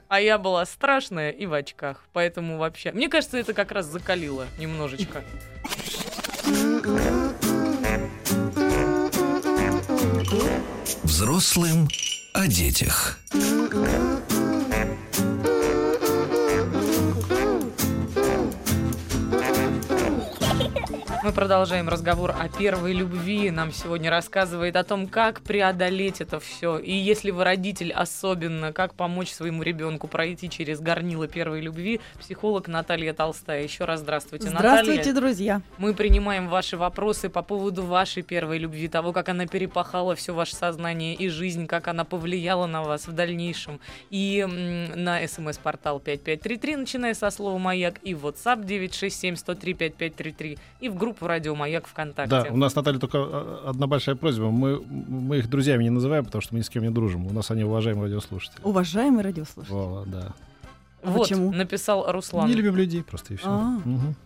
А 0.09 0.21
я 0.21 0.39
была 0.39 0.65
страшная 0.67 1.31
и 1.31 1.47
в 1.47 1.53
очках. 1.55 2.05
Поэтому 2.13 2.59
вообще... 2.59 2.93
Мне 2.93 3.09
кажется, 3.09 3.39
это 3.39 3.53
как 3.55 3.73
раз 3.73 3.87
закалило 3.87 4.47
немножечко. 4.59 5.23
Взрослым 11.03 11.89
о 12.33 12.47
детях. 12.47 13.19
Мы 21.23 21.33
продолжаем 21.33 21.87
разговор 21.87 22.31
о 22.31 22.49
первой 22.49 22.95
любви. 22.95 23.51
Нам 23.51 23.73
сегодня 23.73 24.09
рассказывает 24.09 24.75
о 24.75 24.85
том, 24.85 25.07
как 25.07 25.43
преодолеть 25.43 26.23
это 26.23 26.41
все. 26.41 26.79
И 26.79 26.95
если 26.95 27.31
вы 27.31 27.45
родитель, 27.45 27.93
особенно, 27.93 28.73
как 28.73 28.95
помочь 28.95 29.31
своему 29.31 29.63
ребенку 29.63 30.09
пройти 30.09 30.49
через 30.49 30.81
горнило 30.81 31.29
первой 31.29 31.61
любви, 31.61 32.01
психолог 32.19 32.69
Наталья 32.69 33.13
Толстая. 33.13 33.63
Еще 33.63 33.85
раз 33.85 34.01
здравствуйте, 34.01 34.49
Здравствуйте, 34.49 34.97
Наталья. 34.97 35.15
друзья. 35.15 35.61
Мы 35.77 35.93
принимаем 35.93 36.49
ваши 36.49 36.79
вопросы 36.79 37.29
по 37.29 37.43
поводу 37.43 37.83
вашей 37.83 38.23
первой 38.23 38.57
любви, 38.57 38.89
того, 38.89 39.13
как 39.13 39.29
она 39.29 39.47
перепахала 39.47 40.15
все 40.15 40.33
ваше 40.33 40.57
сознание 40.57 41.15
и 41.15 41.29
жизнь, 41.29 41.67
как 41.67 41.89
она 41.89 42.05
повлияла 42.05 42.65
на 42.65 42.83
вас 42.83 43.07
в 43.07 43.13
дальнейшем. 43.13 43.79
И 44.09 44.43
на 44.47 45.21
смс-портал 45.29 46.01
5533, 46.01 46.77
начиная 46.77 47.13
со 47.13 47.31
слова 47.31 47.59
«Маяк», 47.59 47.97
и 48.03 48.15
в 48.15 48.27
WhatsApp 48.27 48.65
967-103-5533, 48.65 50.59
и 50.81 50.89
в 50.89 50.97
группу 50.97 51.10
«Радио 51.21 51.55
Маяк» 51.55 51.87
ВКонтакте. 51.87 52.31
Да, 52.31 52.47
у 52.51 52.57
нас, 52.57 52.75
Наталья, 52.75 52.99
только 52.99 53.19
э, 53.19 53.63
одна 53.67 53.87
большая 53.87 54.17
просьба. 54.17 54.51
Мы, 54.51 54.81
мы 54.81 55.39
их 55.39 55.51
друзьями 55.51 55.85
не 55.85 55.91
называем, 55.91 56.25
потому 56.25 56.43
что 56.43 56.55
мы 56.55 56.61
ни 56.61 56.65
с 56.65 56.71
кем 56.71 56.83
не 56.83 56.91
дружим. 56.91 57.27
У 57.27 57.33
нас 57.33 57.51
они 57.51 57.65
уважаемые 57.65 58.05
радиослушатели. 58.05 58.61
Уважаемый 58.63 59.23
радиослушатель. 59.23 59.75
Во, 59.75 60.05
да. 60.07 60.35
А 61.03 61.11
Вот, 61.11 61.29
почему? 61.29 61.51
написал 61.53 62.11
Руслан. 62.11 62.49
Не 62.49 62.55
любим 62.55 62.77
людей 62.77 63.03
просто 63.03 63.35
и 63.35 63.37
все. 63.37 63.49
А. 63.49 63.81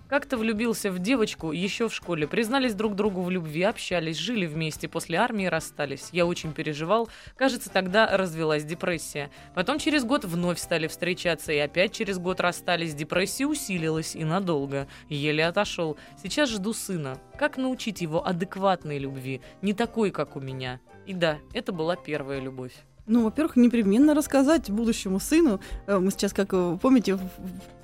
Как-то 0.08 0.36
влюбился 0.36 0.90
в 0.90 0.98
девочку 0.98 1.52
еще 1.52 1.88
в 1.88 1.94
школе. 1.94 2.26
Признались 2.26 2.74
друг 2.74 2.94
другу 2.94 3.22
в 3.22 3.30
любви, 3.30 3.62
общались, 3.62 4.16
жили 4.16 4.46
вместе. 4.46 4.88
После 4.88 5.18
армии 5.18 5.46
расстались. 5.46 6.08
Я 6.12 6.26
очень 6.26 6.52
переживал. 6.52 7.08
Кажется, 7.36 7.70
тогда 7.70 8.16
развелась 8.16 8.64
депрессия. 8.64 9.30
Потом 9.54 9.78
через 9.78 10.04
год 10.04 10.24
вновь 10.24 10.58
стали 10.58 10.86
встречаться. 10.86 11.52
И 11.52 11.58
опять 11.58 11.92
через 11.92 12.18
год 12.18 12.40
расстались. 12.40 12.94
Депрессия 12.94 13.46
усилилась 13.46 14.14
и 14.14 14.24
надолго. 14.24 14.86
Еле 15.08 15.46
отошел. 15.46 15.96
Сейчас 16.22 16.50
жду 16.50 16.72
сына. 16.72 17.18
Как 17.38 17.56
научить 17.56 18.00
его 18.00 18.24
адекватной 18.26 18.98
любви? 18.98 19.40
Не 19.62 19.72
такой, 19.72 20.10
как 20.10 20.36
у 20.36 20.40
меня. 20.40 20.80
И 21.06 21.14
да, 21.14 21.38
это 21.52 21.72
была 21.72 21.96
первая 21.96 22.40
любовь. 22.40 22.72
Ну, 23.06 23.24
во-первых, 23.24 23.56
непременно 23.56 24.14
рассказать 24.14 24.70
будущему 24.70 25.20
сыну. 25.20 25.60
Э, 25.86 25.98
Мы 25.98 26.10
сейчас, 26.10 26.32
как 26.32 26.54
э, 26.54 26.78
помните, 26.80 27.18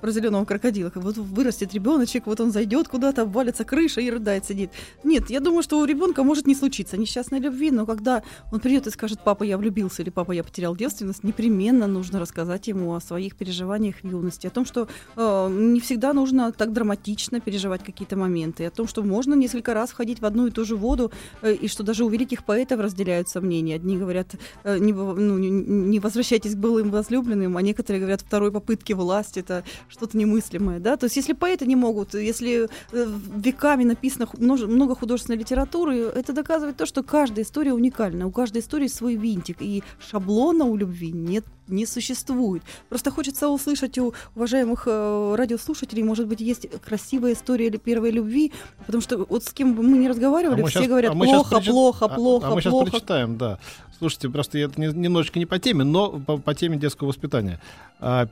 про 0.01 0.09
зеленого 0.09 0.45
крокодила, 0.45 0.89
как 0.89 1.03
вот 1.03 1.17
вырастет 1.17 1.75
ребеночек, 1.75 2.25
вот 2.25 2.39
он 2.39 2.51
зайдет 2.51 2.87
куда-то, 2.87 3.21
обвалится 3.21 3.63
крыша 3.63 4.01
и 4.01 4.09
рыдает, 4.09 4.45
сидит. 4.45 4.71
Нет, 5.03 5.29
я 5.29 5.39
думаю, 5.39 5.61
что 5.61 5.79
у 5.79 5.85
ребенка 5.85 6.23
может 6.23 6.47
не 6.47 6.55
случиться 6.55 6.97
несчастной 6.97 7.39
любви, 7.39 7.69
но 7.69 7.85
когда 7.85 8.23
он 8.51 8.59
придет 8.59 8.87
и 8.87 8.89
скажет, 8.89 9.19
папа, 9.23 9.43
я 9.43 9.59
влюбился 9.59 10.01
или 10.01 10.09
папа, 10.09 10.31
я 10.31 10.43
потерял 10.43 10.75
девственность, 10.75 11.23
непременно 11.23 11.85
нужно 11.85 12.19
рассказать 12.19 12.67
ему 12.67 12.95
о 12.95 12.99
своих 12.99 13.35
переживаниях 13.35 13.97
в 13.97 14.03
юности, 14.03 14.47
о 14.47 14.49
том, 14.49 14.65
что 14.65 14.87
э, 15.15 15.49
не 15.51 15.79
всегда 15.81 16.13
нужно 16.13 16.51
так 16.51 16.73
драматично 16.73 17.39
переживать 17.39 17.83
какие-то 17.83 18.17
моменты, 18.17 18.65
о 18.65 18.71
том, 18.71 18.87
что 18.87 19.03
можно 19.03 19.35
несколько 19.35 19.75
раз 19.75 19.91
входить 19.91 20.19
в 20.19 20.25
одну 20.25 20.47
и 20.47 20.51
ту 20.51 20.65
же 20.65 20.75
воду, 20.75 21.11
э, 21.43 21.53
и 21.53 21.67
что 21.67 21.83
даже 21.83 22.05
у 22.05 22.09
великих 22.09 22.43
поэтов 22.43 22.79
разделяются 22.79 23.39
мнения. 23.39 23.75
Одни 23.75 23.99
говорят, 23.99 24.35
э, 24.63 24.79
не 24.79 24.93
бывает 24.93 25.10
ну, 25.13 25.37
не, 25.37 25.99
возвращайтесь 25.99 26.55
к 26.55 26.57
былым 26.57 26.91
возлюбленным, 26.91 27.57
а 27.57 27.61
некоторые 27.61 27.99
говорят, 27.99 28.21
второй 28.21 28.51
попытки 28.51 28.93
власти 28.93 29.39
это 29.39 29.63
что-то 29.89 30.17
немыслимое, 30.17 30.79
да, 30.79 30.97
то 30.97 31.05
есть 31.05 31.15
если 31.15 31.33
поэты 31.33 31.65
не 31.65 31.75
могут, 31.75 32.13
если 32.13 32.67
э, 32.91 33.07
веками 33.35 33.83
написано 33.83 34.27
много 34.37 34.95
художественной 34.95 35.39
литературы, 35.39 35.97
это 35.97 36.33
доказывает 36.33 36.77
то, 36.77 36.85
что 36.85 37.03
каждая 37.03 37.43
история 37.45 37.73
уникальна, 37.73 38.27
у 38.27 38.31
каждой 38.31 38.61
истории 38.61 38.87
свой 38.87 39.15
винтик, 39.15 39.57
и 39.61 39.83
шаблона 39.99 40.65
у 40.65 40.75
любви 40.75 41.11
нет 41.11 41.45
не 41.71 41.85
существует. 41.85 42.61
Просто 42.89 43.11
хочется 43.11 43.47
услышать 43.47 43.97
у 43.97 44.13
уважаемых 44.35 44.83
э, 44.85 45.35
радиослушателей, 45.37 46.03
может 46.03 46.27
быть, 46.27 46.41
есть 46.41 46.67
красивая 46.81 47.33
история 47.33 47.69
первой 47.71 48.11
любви, 48.11 48.51
потому 48.85 49.01
что 49.01 49.25
вот 49.29 49.43
с 49.43 49.51
кем 49.53 49.73
бы 49.75 49.83
мы 49.83 49.97
не 49.97 50.07
разговаривали, 50.09 50.59
А 50.61 50.63
мы 50.63 50.69
все 50.69 50.79
щас- 50.79 50.87
говорят 50.89 51.11
а 51.11 51.15
мы 51.15 51.25
плохо, 51.25 51.55
прочит- 51.55 51.71
плохо, 51.71 52.05
а- 52.05 52.09
плохо, 52.09 52.47
А, 52.47 52.55
мы 52.55 52.61
сейчас 52.61 52.71
плохо. 52.71 52.91
прочитаем, 52.91 53.37
да. 53.37 53.59
Слушайте, 53.97 54.29
просто 54.29 54.57
это 54.57 54.81
не- 54.81 54.87
немножечко 54.93 55.37
не 55.39 55.45
по 55.45 55.59
теме, 55.59 55.83
но 55.83 56.09
по, 56.11 56.37
по 56.37 56.55
теме 56.55 56.77
детского 56.77 57.09
воспитания. 57.09 57.59
А, 58.03 58.27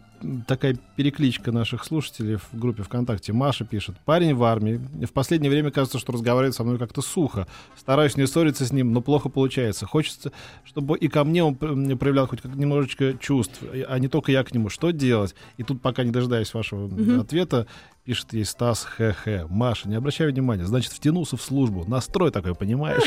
такая 0.47 0.75
перекличка 0.95 1.51
наших 1.51 1.86
слушателей 1.86 2.38
в 2.38 2.49
группе 2.53 2.82
ВКонтакте. 2.82 3.34
Маша 3.34 3.65
пишет. 3.65 3.95
Парень 4.03 4.34
в 4.34 4.43
армии. 4.43 4.82
В 5.05 5.13
последнее 5.13 5.51
время 5.51 5.69
кажется, 5.69 5.99
что 5.99 6.12
разговаривает 6.12 6.55
со 6.55 6.63
мной 6.63 6.79
как-то 6.79 7.01
сухо. 7.01 7.47
Стараюсь 7.77 8.17
не 8.17 8.25
ссориться 8.25 8.65
с 8.65 8.73
ним, 8.73 8.91
но 8.93 9.01
плохо 9.01 9.29
получается. 9.29 9.86
Хочется, 9.86 10.32
чтобы 10.65 10.97
и 10.97 11.08
ко 11.08 11.23
мне 11.23 11.43
он 11.43 11.55
проявлял 11.55 12.25
хоть 12.27 12.41
как 12.41 12.55
немножечко 12.55 13.13
чувств, 13.19 13.62
а 13.88 13.99
не 13.99 14.08
только 14.08 14.32
я 14.32 14.43
к 14.43 14.53
нему. 14.53 14.69
Что 14.69 14.89
делать? 14.89 15.36
И 15.58 15.63
тут, 15.63 15.82
пока 15.82 16.03
не 16.03 16.12
дожидаясь 16.12 16.51
вашего 16.53 16.88
Мгм. 16.88 17.21
ответа, 17.21 17.67
пишет 18.09 18.33
ей 18.33 18.43
Стас 18.43 18.87
хе-хе. 18.97 19.45
Маша, 19.51 19.87
не 19.87 19.93
обращай 19.93 20.25
внимания. 20.31 20.65
Значит, 20.65 20.93
втянулся 20.93 21.37
в 21.37 21.43
службу. 21.43 21.85
Настрой 21.87 22.31
такой, 22.31 22.55
понимаешь? 22.55 23.03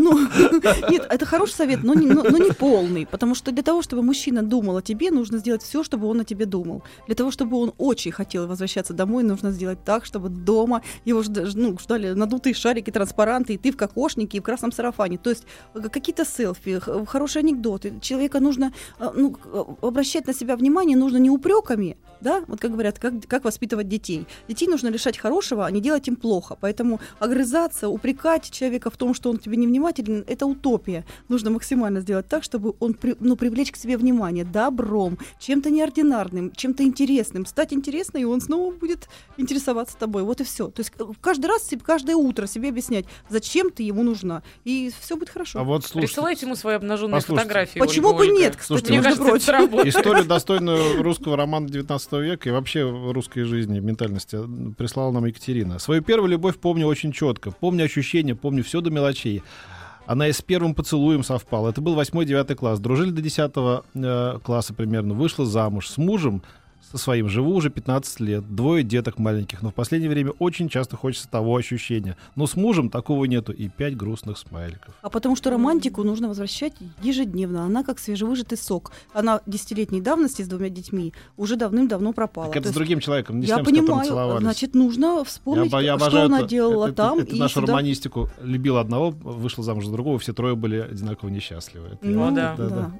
Ну, 0.00 0.20
нет, 0.90 1.06
это 1.10 1.26
хороший 1.26 1.54
совет, 1.54 1.82
но 1.82 1.94
не, 1.94 2.52
полный, 2.52 3.04
потому 3.04 3.34
что 3.34 3.50
для 3.50 3.64
того, 3.64 3.82
чтобы 3.82 4.02
мужчина 4.04 4.44
думал 4.44 4.76
о 4.76 4.82
тебе, 4.82 5.10
нужно 5.10 5.38
сделать 5.38 5.62
все, 5.62 5.82
чтобы 5.82 6.06
он 6.06 6.20
о 6.20 6.24
тебе 6.24 6.46
думал. 6.46 6.84
Для 7.06 7.16
того, 7.16 7.32
чтобы 7.32 7.56
он 7.56 7.72
очень 7.78 8.12
хотел 8.12 8.46
возвращаться 8.46 8.94
домой, 8.94 9.24
нужно 9.24 9.50
сделать 9.50 9.82
так, 9.84 10.04
чтобы 10.04 10.28
дома 10.28 10.82
его 11.04 11.24
ну, 11.54 11.76
ждали 11.80 12.12
надутые 12.12 12.54
шарики, 12.54 12.92
транспаранты, 12.92 13.54
и 13.54 13.58
ты 13.58 13.72
в 13.72 13.76
кокошнике, 13.76 14.38
и 14.38 14.40
в 14.40 14.44
красном 14.44 14.70
сарафане. 14.70 15.18
То 15.18 15.30
есть 15.30 15.46
э, 15.74 15.80
какие-то 15.88 16.24
селфи, 16.24 16.80
хорошие 17.06 17.40
анекдоты. 17.40 17.94
Человека 18.00 18.38
нужно 18.38 18.72
э, 19.00 19.10
ну, 19.16 19.36
э, 19.52 19.64
обращать 19.82 20.28
на 20.28 20.32
себя 20.32 20.54
внимание 20.54 20.96
нужно 20.96 21.16
не 21.16 21.30
упреками, 21.30 21.96
да, 22.20 22.42
вот 22.46 22.60
как 22.60 22.70
говорят, 22.70 22.98
как, 22.98 23.14
как 23.26 23.44
воспитывать 23.64 23.88
детей. 23.88 24.26
Детей 24.48 24.68
нужно 24.68 24.88
лишать 24.90 25.16
хорошего, 25.18 25.64
а 25.66 25.70
не 25.70 25.80
делать 25.80 26.08
им 26.08 26.16
плохо. 26.16 26.56
Поэтому 26.60 27.00
огрызаться, 27.18 27.88
упрекать 27.88 28.50
человека 28.50 28.90
в 28.90 28.96
том, 28.96 29.14
что 29.14 29.30
он 29.30 29.38
тебе 29.38 29.56
невнимателен, 29.56 30.24
это 30.26 30.44
утопия. 30.46 31.04
Нужно 31.28 31.50
максимально 31.50 32.00
сделать 32.00 32.26
так, 32.28 32.44
чтобы 32.44 32.74
он 32.80 32.92
при- 32.94 33.16
ну, 33.20 33.36
привлечь 33.36 33.72
к 33.72 33.76
себе 33.76 33.96
внимание 33.96 34.44
добром, 34.44 35.18
чем-то 35.38 35.70
неординарным, 35.70 36.50
чем-то 36.52 36.82
интересным. 36.82 37.46
Стать 37.46 37.72
интересной, 37.72 38.22
и 38.22 38.24
он 38.24 38.40
снова 38.40 38.70
будет 38.74 39.08
интересоваться 39.38 39.96
тобой. 39.96 40.22
Вот 40.24 40.40
и 40.40 40.44
все. 40.44 40.68
То 40.68 40.80
есть 40.80 40.92
э, 40.98 41.04
каждый 41.20 41.46
раз, 41.46 41.66
себе- 41.66 41.80
каждое 41.84 42.16
утро 42.16 42.46
себе 42.46 42.68
объяснять, 42.68 43.06
зачем 43.30 43.70
ты 43.70 43.82
ему 43.82 44.02
нужна. 44.02 44.42
И 44.64 44.90
все 45.00 45.16
будет 45.16 45.30
хорошо. 45.30 45.60
А 45.60 45.64
вот 45.64 45.84
слушайте. 45.84 46.06
Присылайте 46.14 46.46
ему 46.46 46.56
свои 46.56 46.74
обнаженные 46.76 47.14
Послушайте. 47.20 47.42
фотографии. 47.42 47.78
Почему 47.78 48.08
Ольга, 48.08 48.18
бы 48.18 48.24
Ольга. 48.24 48.38
нет, 48.40 48.56
кстати, 48.56 48.66
Слушайте, 48.74 48.92
Мне 48.92 49.00
вот 49.08 49.18
кажется, 49.18 49.46
сработает. 49.46 49.94
Историю, 49.94 50.24
достойную 50.24 51.02
русского 51.02 51.36
романа 51.36 51.68
19 51.68 52.12
века 52.20 52.48
и 52.48 52.52
вообще 52.52 52.82
русской 53.12 53.43
жизни, 53.44 53.80
ментальности, 53.80 54.38
прислала 54.76 55.12
нам 55.12 55.24
Екатерина. 55.24 55.78
Свою 55.78 56.02
первую 56.02 56.30
любовь 56.30 56.58
помню 56.58 56.86
очень 56.86 57.12
четко. 57.12 57.50
Помню 57.50 57.84
ощущения, 57.84 58.34
помню 58.34 58.62
все 58.62 58.80
до 58.80 58.90
мелочей. 58.90 59.42
Она 60.06 60.28
и 60.28 60.32
с 60.32 60.42
первым 60.42 60.74
поцелуем 60.74 61.24
совпала. 61.24 61.70
Это 61.70 61.80
был 61.80 61.98
8-9 61.98 62.54
класс. 62.54 62.78
Дружили 62.78 63.10
до 63.10 63.22
10 63.22 63.52
э, 63.94 64.38
класса 64.42 64.74
примерно. 64.74 65.14
Вышла 65.14 65.46
замуж 65.46 65.88
с 65.88 65.96
мужем, 65.96 66.42
со 66.94 67.02
своим. 67.02 67.28
Живу 67.28 67.54
уже 67.54 67.70
15 67.70 68.20
лет. 68.20 68.54
Двое 68.54 68.82
деток 68.84 69.18
маленьких. 69.18 69.62
Но 69.62 69.70
в 69.70 69.74
последнее 69.74 70.10
время 70.10 70.32
очень 70.38 70.68
часто 70.68 70.96
хочется 70.96 71.28
того 71.28 71.56
ощущения. 71.56 72.16
Но 72.36 72.46
с 72.46 72.54
мужем 72.56 72.88
такого 72.90 73.24
нету. 73.24 73.52
И 73.52 73.68
пять 73.68 73.96
грустных 73.96 74.38
смайликов. 74.38 74.94
А 75.02 75.10
потому 75.10 75.36
что 75.36 75.50
романтику 75.50 76.02
нужно 76.04 76.28
возвращать 76.28 76.74
ежедневно. 77.02 77.64
Она 77.64 77.82
как 77.82 77.98
свежевыжатый 77.98 78.58
сок. 78.58 78.92
Она 79.12 79.40
десятилетней 79.46 80.00
давности 80.00 80.42
с 80.42 80.48
двумя 80.48 80.68
детьми 80.68 81.12
уже 81.36 81.56
давным-давно 81.56 82.12
пропала. 82.12 82.46
Так 82.48 82.56
это 82.58 82.68
То 82.68 82.72
с 82.72 82.74
другим 82.76 83.00
человеком, 83.00 83.40
не 83.40 83.46
я 83.46 83.54
с 83.54 83.56
тем, 83.58 83.64
с 83.64 83.68
которым 83.68 83.86
понимаю, 83.86 84.08
целовались. 84.08 84.42
значит, 84.42 84.74
нужно 84.74 85.24
вспомнить, 85.24 85.72
Я, 85.72 85.80
я 85.80 85.96
что 85.96 86.04
обожаю 86.06 86.26
она 86.26 86.38
это- 86.40 86.48
делала 86.48 86.86
это, 86.86 86.94
там. 86.94 87.18
Это, 87.18 87.34
и 87.34 87.38
нашу 87.38 87.60
сюда. 87.60 87.66
романистику. 87.72 88.28
Любила 88.42 88.80
одного, 88.80 89.10
вышла 89.10 89.64
замуж 89.64 89.86
за 89.86 89.92
другого, 89.92 90.18
все 90.18 90.32
трое 90.32 90.54
были 90.56 90.76
одинаково 90.78 91.28
несчастливы. 91.30 91.88
Это 91.88 91.98
Ну, 92.06 92.24
я- 92.24 92.54
да. 92.56 92.56
да. 92.68 92.92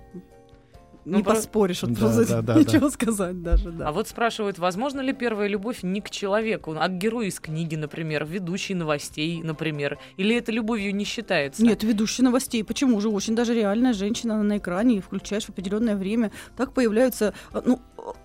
Ну, 1.04 1.18
Не 1.18 1.22
про- 1.22 1.34
поспоришь, 1.34 1.82
вот 1.82 1.92
Да, 1.92 2.00
просто 2.00 2.26
да, 2.26 2.42
да, 2.42 2.54
ничего 2.60 2.88
сказать 2.90 3.42
даже, 3.42 3.70
да. 3.70 3.88
А 3.88 3.92
вот 3.92 4.08
спрашивают, 4.08 4.58
возможно 4.58 5.00
ли 5.00 5.12
первая 5.12 5.48
любовь 5.48 5.82
не 5.82 6.00
к 6.00 6.08
человеку, 6.10 6.74
а 6.78 6.88
к 6.88 6.96
герою 6.98 7.28
из 7.28 7.40
книги, 7.40 7.74
например, 7.76 8.24
ведущей 8.24 8.74
новостей, 8.74 9.42
например? 9.42 9.98
Или 10.16 10.36
это 10.36 10.50
любовью 10.52 10.94
не 10.94 11.04
считается? 11.04 11.62
Нет, 11.62 11.82
ведущий 11.82 12.22
новостей. 12.22 12.64
Почему 12.64 13.00
же? 13.00 13.08
Очень 13.08 13.34
даже 13.34 13.54
реальная 13.54 13.92
женщина 13.92 14.34
она 14.34 14.42
на 14.44 14.58
экране, 14.58 14.96
и 14.96 15.00
включаешь 15.00 15.44
в 15.44 15.50
определенное 15.50 15.96
время. 15.96 16.30
Так 16.56 16.72
появляются. 16.72 17.34
а, 17.52 17.62
Ну, 17.64 17.80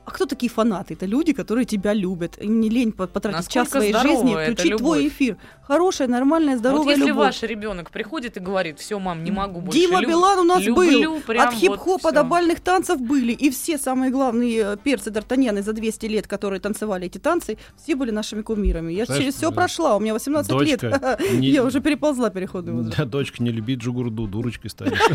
а 0.05 0.11
кто 0.11 0.25
такие 0.25 0.49
фанаты? 0.49 0.93
Это 0.95 1.05
люди, 1.05 1.31
которые 1.33 1.63
тебя 1.65 1.93
любят. 1.93 2.37
Им 2.41 2.59
не 2.59 2.69
лень 2.69 2.91
по- 2.91 3.07
потратить 3.07 3.37
Насколько 3.37 3.53
час 3.65 3.69
своей 3.69 3.93
жизни, 3.93 4.35
включить 4.43 4.77
твой 4.77 5.07
эфир. 5.07 5.37
Хорошая, 5.61 6.07
нормальная, 6.07 6.57
здоровая 6.57 6.83
вот 6.83 6.89
если 6.91 7.05
любовь. 7.07 7.25
ваш 7.27 7.43
ребенок 7.43 7.91
приходит 7.91 8.35
и 8.37 8.39
говорит, 8.39 8.79
все, 8.79 8.99
мам, 8.99 9.23
не 9.23 9.31
могу 9.31 9.61
больше. 9.61 9.79
Дима 9.79 9.99
люб- 10.01 10.09
Билан 10.09 10.39
у 10.39 10.43
нас 10.43 10.61
люблю 10.61 11.19
был. 11.25 11.39
От 11.39 11.51
вот 11.53 11.59
хип-хопа 11.59 12.09
всё». 12.09 12.11
до 12.11 12.23
бальных 12.23 12.59
танцев 12.59 12.99
были. 12.99 13.31
И 13.33 13.49
все 13.51 13.77
самые 13.77 14.11
главные 14.11 14.73
э, 14.73 14.77
перцы 14.83 15.11
Д'Артаньяны 15.11 15.61
за 15.61 15.73
200 15.73 16.05
лет, 16.07 16.27
которые 16.27 16.59
танцевали 16.59 17.05
эти 17.05 17.17
танцы, 17.19 17.57
все 17.81 17.95
были 17.95 18.11
нашими 18.11 18.41
кумирами. 18.41 18.91
Я 18.91 19.05
Знаешь, 19.05 19.21
через 19.21 19.35
все 19.35 19.49
да. 19.49 19.55
прошла. 19.55 19.95
У 19.95 19.99
меня 19.99 20.13
18 20.13 20.51
лет. 20.61 20.81
Дочка, 20.81 21.19
не- 21.33 21.49
Я 21.49 21.63
уже 21.63 21.79
переползла 21.81 22.29
переходный 22.31 22.73
возраст. 22.73 22.97
Да, 22.97 23.05
дочка, 23.05 23.41
не 23.43 23.51
люби 23.51 23.75
Джугурду, 23.75 24.27
дурочкой 24.27 24.71
станешь. 24.71 24.99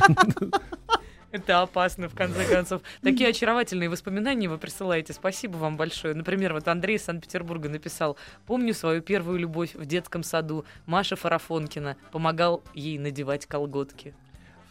Это 1.35 1.63
опасно, 1.63 2.09
в 2.09 2.15
конце 2.15 2.47
концов. 2.47 2.83
Такие 3.03 3.31
очаровательные 3.31 3.89
воспоминания 3.89 4.49
вы 4.49 4.57
присылаете. 4.57 5.13
Спасибо 5.13 5.57
вам 5.57 5.77
большое. 5.77 6.15
Например, 6.15 6.53
вот 6.53 6.69
Андрей 6.69 6.97
из 6.97 7.03
Санкт-Петербурга 7.03 7.69
написал. 7.69 8.17
Помню 8.47 8.73
свою 8.73 9.03
первую 9.03 9.41
любовь 9.41 9.75
в 9.75 9.85
детском 9.85 10.23
саду. 10.23 10.65
Маша 10.87 11.17
Фарафонкина 11.17 11.97
помогал 12.13 12.63
ей 12.73 12.99
надевать 12.99 13.47
колготки. 13.47 14.15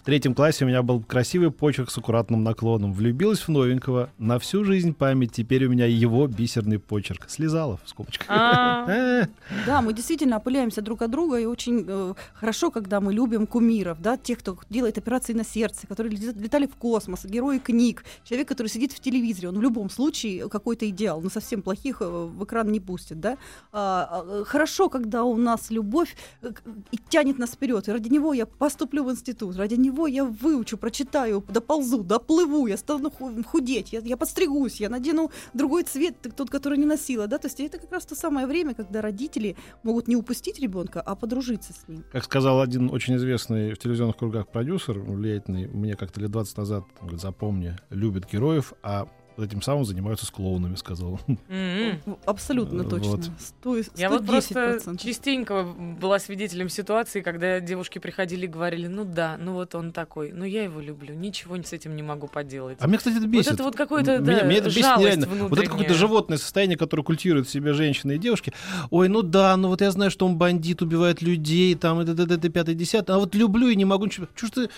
В 0.03 0.05
третьем 0.05 0.35
классе 0.35 0.65
у 0.65 0.67
меня 0.67 0.83
был 0.83 1.01
красивый 1.01 1.49
почерк 1.49 1.89
с 1.89 1.97
аккуратным 1.97 2.43
наклоном. 2.43 2.91
Влюбилась 2.91 3.39
в 3.39 3.47
новенького. 3.47 4.09
На 4.17 4.37
всю 4.37 4.65
жизнь 4.65 4.93
память. 4.93 5.31
Теперь 5.31 5.63
у 5.63 5.69
меня 5.69 5.85
его 5.85 6.27
бисерный 6.27 6.77
почерк. 6.77 7.29
Слезала 7.29 7.79
в 7.85 7.87
скобочках. 7.87 8.27
А, 8.29 8.63
Э, 8.87 9.27
Да, 9.65 9.81
мы 9.81 9.93
действительно 9.93 10.37
опыляемся 10.37 10.81
друг 10.81 11.01
от 11.01 11.11
друга, 11.11 11.37
и 11.37 11.45
очень 11.45 11.85
э, 11.87 12.13
хорошо, 12.33 12.71
когда 12.71 12.99
мы 12.99 13.13
любим 13.13 13.47
кумиров, 13.47 14.01
да, 14.01 14.17
тех, 14.17 14.39
кто 14.39 14.57
делает 14.69 14.97
операции 14.97 15.33
на 15.33 15.43
сердце, 15.43 15.87
которые 15.87 16.15
летали 16.15 16.67
в 16.67 16.75
космос, 16.75 17.25
герои 17.25 17.59
книг, 17.59 18.03
человек, 18.23 18.47
который 18.47 18.67
сидит 18.67 18.91
в 18.91 18.99
телевизоре, 18.99 19.49
он 19.49 19.57
в 19.57 19.61
любом 19.61 19.89
случае 19.89 20.49
какой-то 20.49 20.89
идеал, 20.89 21.21
но 21.21 21.29
совсем 21.29 21.61
плохих 21.61 22.01
э, 22.01 22.05
в 22.05 22.43
экран 22.43 22.71
не 22.71 22.79
пустит, 22.79 23.19
да. 23.19 23.37
А, 23.71 24.23
а, 24.23 24.43
хорошо, 24.45 24.89
когда 24.89 25.23
у 25.23 25.37
нас 25.37 25.71
любовь 25.71 26.15
э, 26.41 26.51
и 26.91 26.97
тянет 27.09 27.39
нас 27.39 27.51
вперед, 27.51 27.87
и 27.87 27.91
ради 27.91 28.09
него 28.09 28.33
я 28.33 28.45
поступлю 28.45 29.03
в 29.03 29.11
институт, 29.11 29.55
ради 29.55 29.75
него 29.75 29.92
я 30.07 30.25
выучу, 30.25 30.77
прочитаю, 30.77 31.43
доползу, 31.49 32.03
доплыву, 32.03 32.67
я 32.67 32.77
стану 32.77 33.11
ху- 33.11 33.43
худеть, 33.43 33.93
я, 33.93 33.99
я 33.99 34.17
подстригусь, 34.17 34.79
я 34.79 34.89
надену 34.89 35.31
другой 35.53 35.83
цвет, 35.83 36.15
тот, 36.35 36.49
который 36.49 36.77
не 36.77 36.85
носила, 36.85 37.27
да, 37.27 37.37
то 37.37 37.47
есть 37.47 37.59
это 37.59 37.77
как 37.77 37.91
раз 37.91 38.05
то 38.05 38.15
самое 38.15 38.47
время, 38.47 38.73
когда 38.73 39.01
родители 39.01 39.55
могут 39.83 40.07
не 40.07 40.15
упустить 40.15 40.59
ребенка, 40.59 41.01
а 41.01 41.15
подружиться 41.15 41.73
с 41.73 41.87
ним. 41.87 42.03
Как 42.11 42.23
сказал 42.23 42.61
один 42.61 42.89
очень 42.89 43.15
известный 43.15 43.73
в 43.73 43.77
телевизионных 43.77 44.17
кругах 44.17 44.47
продюсер, 44.47 44.99
влиятельный, 44.99 45.67
мне 45.67 45.95
как-то 45.95 46.19
лет 46.19 46.31
20 46.31 46.57
назад, 46.57 46.85
говорит, 46.99 47.21
запомни, 47.21 47.75
любят 47.89 48.29
героев, 48.31 48.73
а 48.83 49.07
этим 49.37 49.61
самым 49.61 49.85
занимаются 49.85 50.25
с 50.25 50.29
клоунами, 50.31 50.75
сказал. 50.75 51.19
м-м. 51.49 52.17
Абсолютно 52.25 52.83
Вот. 52.83 52.89
точно. 52.89 53.23
Сто- 53.39 53.77
Я 53.95 54.09
вот 54.09 54.25
просто 54.25 54.79
110%. 54.79 54.97
частенько 54.97 55.63
была 55.63 56.19
свидетелем 56.19 56.69
ситуации, 56.69 57.21
когда 57.21 57.59
девушки 57.59 57.99
приходили 57.99 58.45
и 58.45 58.47
говорили, 58.47 58.87
ну 58.87 59.05
да, 59.05 59.37
ну 59.39 59.53
вот 59.53 59.75
он 59.75 59.91
такой, 59.91 60.31
ну 60.31 60.45
я 60.45 60.63
его 60.63 60.79
люблю, 60.79 61.13
ничего 61.13 61.55
с 61.63 61.73
этим 61.73 61.95
не 61.95 62.03
могу 62.03 62.27
поделать. 62.27 62.77
А 62.79 62.87
меня, 62.87 62.97
кстати, 62.97 63.17
это 63.17 63.27
бесит. 63.27 63.53
это 63.53 63.63
вот 63.63 63.75
какое-то, 63.75 64.17
Меня, 64.19 64.39
да, 64.39 64.43
меня 64.43 64.57
это 64.59 64.69
бесит 64.69 64.97
нереально. 64.97 65.27
Вот 65.27 65.57
это 65.59 65.69
какое-то 65.69 65.93
животное 65.93 66.37
состояние, 66.37 66.77
которое 66.77 67.03
культивирует 67.03 67.47
в 67.47 67.51
себе 67.51 67.73
женщины 67.73 68.13
и 68.13 68.17
девушки. 68.17 68.53
Ой, 68.89 69.07
ну 69.09 69.21
да, 69.21 69.55
ну 69.57 69.69
вот 69.69 69.81
я 69.81 69.91
знаю, 69.91 70.11
что 70.11 70.25
он 70.25 70.37
бандит, 70.37 70.81
убивает 70.81 71.21
людей, 71.21 71.75
там, 71.75 71.99
это, 71.99 72.11
это, 72.11 72.33
это, 72.35 72.49
пятое, 72.49 72.75
десятое, 72.75 73.15
а 73.15 73.19
вот 73.19 73.35
люблю 73.35 73.67
и 73.69 73.75
не 73.75 73.85
могу 73.85 74.05
ничего. 74.05 74.27
Чего 74.35 74.47
ж 74.47 74.51
ты 74.51 74.69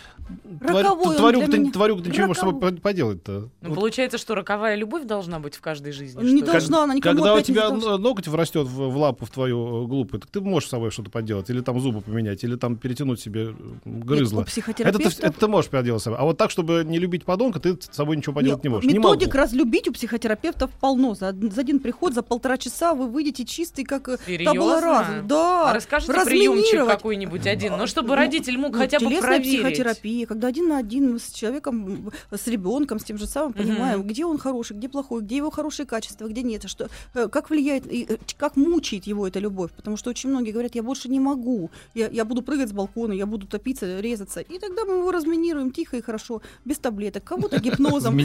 он 0.61 1.15
тварюк, 1.15 1.43
для 1.45 1.51
ты, 1.51 1.59
меня. 1.59 1.71
тварюк, 1.71 2.03
ты 2.03 2.09
ничего 2.09 2.27
можешь 2.27 2.41
с 2.41 2.45
собой 2.45 2.73
поделать-то? 2.77 3.49
Ну, 3.61 3.69
Вот 3.69 3.75
получается, 3.75 4.17
что 4.17 4.35
роковая 4.45 4.75
любовь 4.75 5.05
должна 5.05 5.39
быть 5.39 5.55
в 5.55 5.61
каждой 5.61 5.91
жизни? 5.91 6.23
Не 6.23 6.41
что 6.43 6.51
должна, 6.51 6.83
она 6.83 6.93
никому 6.95 7.15
Когда 7.15 7.33
у 7.33 7.37
не 7.37 7.43
тебя 7.43 7.69
ноготь 7.69 8.27
врастет 8.27 8.67
в, 8.67 8.89
в 8.89 8.97
лапу 8.97 9.25
в 9.25 9.29
твою 9.31 9.83
э, 9.83 9.87
глупую, 9.87 10.21
так 10.21 10.29
ты 10.29 10.41
можешь 10.41 10.67
с 10.67 10.71
собой 10.71 10.91
что-то 10.91 11.09
поделать, 11.09 11.49
или 11.49 11.61
там 11.61 11.79
зубы 11.79 12.01
поменять, 12.01 12.43
или 12.43 12.55
там 12.55 12.75
перетянуть 12.77 13.19
себе 13.19 13.47
э, 13.49 13.53
Нет, 13.85 14.05
грызло. 14.05 14.41
у 14.41 14.71
Это 14.81 14.99
ты, 14.99 15.05
это 15.07 15.31
ты 15.31 15.47
можешь 15.47 15.69
поделать 15.69 16.01
с 16.01 16.05
собой. 16.05 16.19
А 16.19 16.23
вот 16.23 16.37
так, 16.37 16.51
чтобы 16.51 16.83
не 16.85 16.99
любить 16.99 17.25
подонка, 17.25 17.59
ты 17.59 17.75
с 17.79 17.95
собой 17.95 18.17
ничего 18.17 18.33
поделать 18.35 18.63
не 18.63 18.69
Нет, 18.69 18.73
можешь. 18.75 18.91
Не 18.91 18.97
Методик 18.97 19.27
могу. 19.27 19.37
разлюбить 19.39 19.87
у 19.87 19.93
психотерапевтов 19.93 20.71
полно. 20.79 21.15
За, 21.15 21.33
за 21.33 21.61
один 21.61 21.79
приход, 21.79 22.13
за 22.13 22.21
полтора 22.21 22.57
часа 22.57 22.93
вы 22.93 23.07
выйдете 23.07 23.45
чистый, 23.45 23.83
как 23.83 24.07
э, 24.09 24.17
Серьезно? 24.25 24.53
табула. 24.53 25.05
Да. 25.23 25.71
А 25.71 25.73
расскажите 25.73 26.13
приемчик 26.25 26.85
какой-нибудь 26.85 27.47
один, 27.47 27.77
ну, 27.77 27.87
чтобы 27.87 28.09
Ну, 28.09 28.15
родитель 28.15 28.57
мог 28.57 28.73
Ну, 28.73 28.77
хотя 28.79 28.99
бы 28.99 29.09
проверить. 29.19 29.61
психотерапия, 29.61 30.25
когда 30.25 30.47
один 30.47 30.69
на 30.69 30.77
один 30.77 31.13
мы 31.13 31.19
с 31.19 31.31
человеком, 31.31 32.11
с 32.31 32.47
ребенком, 32.47 32.99
с 32.99 33.03
тем 33.03 33.17
же 33.17 33.27
самым 33.27 33.53
понимаем, 33.53 34.03
где 34.03 34.25
он 34.25 34.34
хороший, 34.37 34.75
где 34.77 34.89
плохой, 34.89 35.21
где 35.21 35.37
его 35.37 35.49
хорошие 35.51 35.85
качества, 35.85 36.27
где 36.27 36.41
нет, 36.43 36.67
что, 36.69 36.89
э, 37.13 37.27
как 37.27 37.49
влияет, 37.49 37.91
и, 37.91 38.05
э, 38.09 38.17
как 38.37 38.55
мучает 38.55 39.07
его 39.07 39.27
эта 39.27 39.39
любовь. 39.39 39.71
Потому 39.75 39.97
что 39.97 40.09
очень 40.09 40.29
многие 40.29 40.51
говорят, 40.51 40.75
я 40.75 40.83
больше 40.83 41.09
не 41.09 41.19
могу, 41.19 41.69
я, 41.93 42.07
я 42.07 42.25
буду 42.25 42.41
прыгать 42.41 42.69
с 42.69 42.71
балкона, 42.71 43.13
я 43.13 43.25
буду 43.25 43.47
топиться, 43.47 43.99
резаться. 43.99 44.41
И 44.41 44.59
тогда 44.59 44.85
мы 44.85 44.95
его 44.97 45.11
разминируем 45.11 45.71
тихо 45.71 45.97
и 45.97 46.01
хорошо, 46.01 46.41
без 46.65 46.77
таблеток, 46.77 47.23
кого-то 47.23 47.59
гипнозом. 47.59 48.15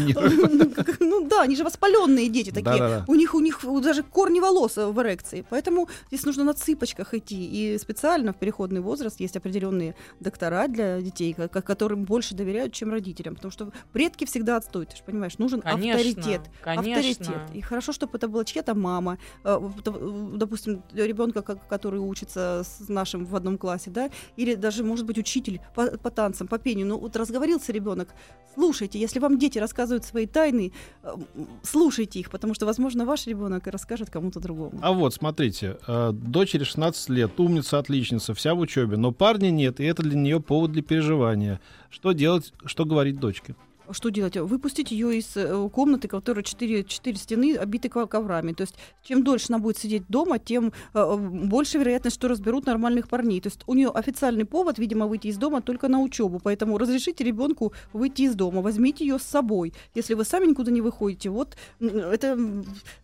Ну 1.00 1.26
да, 1.28 1.42
они 1.42 1.56
же 1.56 1.64
воспаленные 1.64 2.28
дети 2.28 2.50
такие. 2.50 2.64
У 3.08 3.14
них 3.14 3.34
у 3.34 3.40
них 3.40 3.60
даже 3.82 4.02
корни 4.02 4.40
волос 4.40 4.78
э, 4.78 4.86
в 4.86 5.00
эрекции. 5.02 5.44
Поэтому 5.50 5.88
здесь 6.08 6.24
нужно 6.24 6.44
на 6.44 6.54
цыпочках 6.54 7.14
идти. 7.14 7.36
И 7.46 7.78
специально 7.78 8.32
в 8.32 8.36
переходный 8.36 8.80
возраст 8.80 9.20
есть 9.20 9.36
определенные 9.36 9.94
доктора 10.20 10.68
для 10.68 11.00
детей, 11.00 11.32
ко- 11.32 11.48
ко- 11.48 11.62
которым 11.62 12.04
больше 12.04 12.34
доверяют, 12.34 12.72
чем 12.72 12.90
родителям. 12.90 13.34
Потому 13.34 13.50
что 13.52 13.72
предки 13.92 14.24
всегда 14.24 14.56
отстой. 14.56 14.86
Ты 14.86 14.96
же 14.96 15.02
понимаешь, 15.04 15.38
нужен 15.38 15.60
Конечно, 15.60 15.99
авторитет. 16.08 16.50
конечно. 16.62 16.96
Авторитет. 16.96 17.40
И 17.54 17.60
хорошо, 17.60 17.92
чтобы 17.92 18.16
это 18.16 18.28
была 18.28 18.44
чья-то 18.44 18.74
мама. 18.74 19.18
э, 19.44 19.58
э, 19.86 20.30
Допустим, 20.34 20.82
ребенка, 20.92 21.42
который 21.42 22.00
учится 22.00 22.62
с 22.64 22.88
нашим 22.88 23.24
в 23.24 23.36
одном 23.36 23.58
классе, 23.58 23.90
да, 23.90 24.10
или 24.36 24.54
даже, 24.54 24.84
может 24.84 25.06
быть, 25.06 25.18
учитель 25.18 25.60
по, 25.74 25.86
по 25.98 26.10
танцам, 26.10 26.48
по 26.48 26.58
пению. 26.58 26.86
Ну, 26.86 26.98
вот 26.98 27.16
разговорился 27.16 27.72
ребенок. 27.72 28.08
Слушайте, 28.54 28.98
если 28.98 29.20
вам 29.20 29.38
дети 29.38 29.58
рассказывают 29.58 30.04
свои 30.04 30.26
тайны, 30.26 30.72
э, 31.02 31.14
слушайте 31.62 32.20
их, 32.20 32.30
потому 32.30 32.54
что, 32.54 32.66
возможно, 32.66 33.04
ваш 33.04 33.26
ребенок 33.26 33.66
расскажет 33.66 34.10
кому-то 34.10 34.40
другому. 34.40 34.78
А 34.82 34.92
вот, 34.92 35.14
смотрите, 35.14 35.78
дочери 36.12 36.64
16 36.64 37.08
лет, 37.10 37.38
умница, 37.38 37.78
отличница, 37.78 38.34
вся 38.34 38.54
в 38.54 38.60
учебе, 38.60 38.96
но 38.96 39.12
парня 39.12 39.50
нет, 39.50 39.80
и 39.80 39.84
это 39.84 40.02
для 40.02 40.16
нее 40.16 40.40
повод 40.40 40.72
для 40.72 40.82
переживания. 40.82 41.60
Что 41.90 42.12
делать, 42.12 42.52
что 42.64 42.84
говорить 42.84 43.18
дочке? 43.20 43.54
Что 43.92 44.08
делать? 44.10 44.36
Выпустить 44.36 44.90
ее 44.90 45.18
из 45.18 45.36
э, 45.36 45.68
комнаты, 45.72 46.08
которая 46.08 46.42
четыре, 46.42 46.84
четыре 46.84 47.16
стены 47.16 47.56
обиты 47.56 47.88
ко- 47.88 48.06
коврами. 48.06 48.52
То 48.52 48.62
есть, 48.62 48.74
чем 49.02 49.24
дольше 49.24 49.46
она 49.48 49.58
будет 49.58 49.78
сидеть 49.78 50.04
дома, 50.08 50.38
тем 50.38 50.72
э, 50.94 51.16
больше 51.16 51.78
вероятность, 51.78 52.16
что 52.16 52.28
разберут 52.28 52.66
нормальных 52.66 53.08
парней. 53.08 53.40
То 53.40 53.48
есть, 53.48 53.60
у 53.66 53.74
нее 53.74 53.88
официальный 53.88 54.44
повод, 54.44 54.78
видимо, 54.78 55.06
выйти 55.06 55.28
из 55.28 55.36
дома 55.36 55.60
только 55.60 55.88
на 55.88 56.00
учебу. 56.00 56.40
Поэтому 56.42 56.78
разрешите 56.78 57.24
ребенку 57.24 57.72
выйти 57.92 58.22
из 58.22 58.34
дома, 58.34 58.62
возьмите 58.62 59.04
ее 59.06 59.18
с 59.18 59.22
собой. 59.22 59.72
Если 59.94 60.14
вы 60.14 60.24
сами 60.24 60.46
никуда 60.46 60.70
не 60.70 60.80
выходите, 60.80 61.30
вот 61.30 61.56
это 61.80 62.38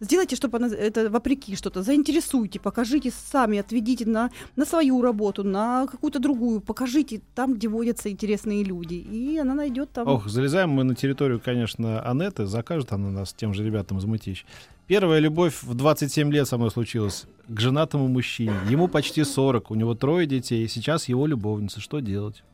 сделайте, 0.01 0.37
чтобы 0.37 0.59
она 0.59 0.69
это 0.69 1.11
вопреки 1.11 1.57
что-то, 1.57 1.83
заинтересуйте, 1.83 2.61
покажите 2.61 3.11
сами, 3.11 3.59
отведите 3.59 4.07
на, 4.07 4.31
на 4.57 4.65
свою 4.65 5.03
работу, 5.03 5.45
на 5.45 5.87
какую-то 5.87 6.19
другую, 6.19 6.61
покажите 6.61 7.21
там, 7.35 7.55
где 7.55 7.69
водятся 7.69 8.11
интересные 8.11 8.65
люди, 8.65 8.95
и 8.95 9.39
она 9.39 9.55
найдет 9.55 9.91
там. 9.93 10.09
Ох, 10.09 10.29
залезаем 10.29 10.76
мы 10.77 10.85
на 10.85 10.95
территорию, 10.95 11.41
конечно, 11.41 12.01
Анеты, 12.03 12.47
закажет 12.47 12.93
она 12.93 13.11
нас 13.11 13.33
тем 13.33 13.55
же 13.55 13.65
ребятам 13.65 13.99
из 13.99 14.05
Мытищ. 14.05 14.45
Первая 14.87 15.19
любовь 15.19 15.63
в 15.63 15.75
27 15.75 16.31
лет 16.31 16.47
со 16.47 16.59
мной 16.59 16.71
случилась 16.71 17.25
к 17.49 17.59
женатому 17.59 18.07
мужчине. 18.09 18.55
Ему 18.69 18.87
почти 18.87 19.25
40, 19.25 19.71
у 19.71 19.75
него 19.75 19.95
трое 19.95 20.27
детей, 20.27 20.69
сейчас 20.69 21.09
его 21.09 21.27
любовница. 21.27 21.81
Что 21.81 22.01
делать? 22.01 22.45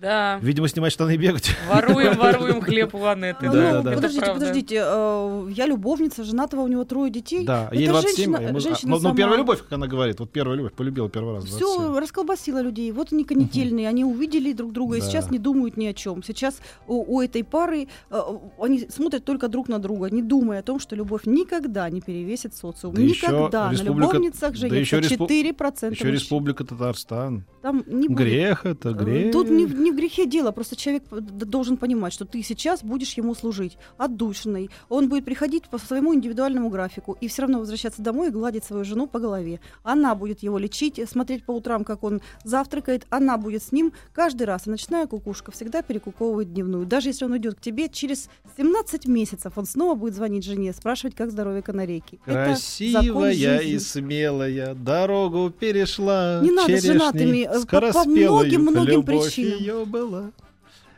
Да, 0.00 0.38
Видимо, 0.42 0.68
снимать 0.68 0.92
штаны 0.92 1.14
и 1.14 1.16
бегать. 1.16 1.50
воруем, 1.68 2.16
воруем 2.18 2.60
хлеб 2.60 2.94
у 2.94 3.04
Анеты. 3.04 3.46
Ну, 3.46 3.52
Да, 3.52 3.82
да. 3.82 3.92
подождите, 3.92 4.26
подождите, 4.32 4.82
э, 4.84 5.48
я 5.56 5.66
любовница, 5.66 6.22
женатого 6.22 6.60
у 6.60 6.68
него 6.68 6.84
трое 6.84 7.10
детей. 7.10 7.44
Да, 7.44 7.66
Это 7.66 7.74
ей 7.74 7.88
27, 7.88 8.16
женщина- 8.16 8.38
а 8.38 8.42
ему- 8.50 8.60
женщина 8.60 8.90
ну, 8.96 9.00
ну, 9.08 9.14
первая 9.14 9.38
любовь, 9.38 9.58
как 9.62 9.72
она 9.72 9.86
говорит, 9.88 10.20
вот 10.20 10.30
первая 10.30 10.56
любовь, 10.56 10.72
полюбила 10.74 11.08
первый 11.08 11.34
раз. 11.34 11.44
в 11.44 11.48
27. 11.48 11.66
Все 11.68 12.00
расколбасило 12.00 12.62
людей. 12.62 12.92
Вот 12.92 13.12
они 13.12 13.24
конетельные, 13.24 13.88
они 13.88 14.04
увидели 14.04 14.52
друг 14.52 14.72
друга 14.72 14.96
и 14.98 15.00
сейчас 15.00 15.30
не 15.30 15.38
думают 15.38 15.76
ни 15.76 15.86
о 15.86 15.94
чем. 15.94 16.22
Сейчас 16.22 16.60
у, 16.86 17.16
у 17.16 17.20
этой 17.20 17.42
пары 17.42 17.88
э, 18.10 18.20
они 18.60 18.86
смотрят 18.90 19.24
только 19.24 19.48
друг 19.48 19.68
на 19.68 19.78
друга, 19.80 20.10
не 20.10 20.22
думая 20.22 20.60
о 20.60 20.62
том, 20.62 20.78
что 20.78 20.94
любовь 20.94 21.22
никогда 21.24 21.90
не 21.90 22.00
перевесит 22.00 22.54
социум. 22.54 22.94
Никогда. 22.94 23.70
На 23.72 23.82
любовницах 23.82 24.52
да 24.52 24.56
женятся 24.56 24.78
еще 24.78 24.98
респу- 25.00 25.26
4% 25.26 25.90
Еще. 25.92 26.10
Республика 26.10 26.64
Татарстан. 26.64 27.44
Там 27.62 27.82
не 27.86 28.06
будет. 28.08 28.18
Грех 28.18 28.64
это, 28.64 28.90
Э, 28.90 28.92
грех. 28.92 29.32
Тут 29.32 29.50
не, 29.50 29.64
не 29.88 29.92
в 29.92 29.96
грехе 29.96 30.26
дело, 30.26 30.50
просто 30.52 30.76
человек 30.76 31.04
должен 31.10 31.76
понимать, 31.76 32.12
что 32.12 32.24
ты 32.24 32.42
сейчас 32.42 32.82
будешь 32.82 33.14
ему 33.14 33.34
служить 33.34 33.78
отдушиной. 33.96 34.70
Он 34.88 35.08
будет 35.08 35.24
приходить 35.24 35.68
по 35.68 35.78
своему 35.78 36.14
индивидуальному 36.14 36.68
графику 36.68 37.16
и 37.20 37.28
все 37.28 37.42
равно 37.42 37.58
возвращаться 37.58 38.02
домой 38.02 38.28
и 38.28 38.30
гладить 38.30 38.64
свою 38.64 38.84
жену 38.84 39.06
по 39.06 39.18
голове. 39.18 39.60
Она 39.82 40.14
будет 40.14 40.42
его 40.42 40.58
лечить, 40.58 41.00
смотреть 41.10 41.44
по 41.44 41.52
утрам, 41.52 41.84
как 41.84 42.02
он 42.04 42.20
завтракает. 42.44 43.06
Она 43.10 43.38
будет 43.38 43.62
с 43.62 43.72
ним 43.72 43.92
каждый 44.12 44.44
раз. 44.44 44.66
И 44.66 44.70
ночная 44.70 45.06
кукушка 45.06 45.50
всегда 45.52 45.82
перекуковывает 45.82 46.52
дневную. 46.52 46.84
Даже 46.86 47.08
если 47.08 47.24
он 47.24 47.36
идет 47.38 47.54
к 47.54 47.60
тебе, 47.60 47.88
через 47.88 48.28
17 48.56 49.06
месяцев 49.06 49.52
он 49.56 49.64
снова 49.66 49.94
будет 49.94 50.14
звонить 50.14 50.44
жене, 50.44 50.72
спрашивать, 50.72 51.14
как 51.14 51.30
здоровье 51.30 51.62
канарейки. 51.62 52.20
Красивая 52.24 53.60
и 53.60 53.78
смелая 53.78 54.74
дорогу 54.74 55.50
перешла. 55.50 56.40
Не 56.42 56.50
надо 56.50 56.76
с 56.78 56.82
женатыми, 56.82 57.48
э, 57.48 57.64
по- 57.66 58.04
многим-многим 58.04 58.86
любовь 58.86 59.34
причинам. 59.34 59.58
Её 59.78 59.86
была. 59.86 60.32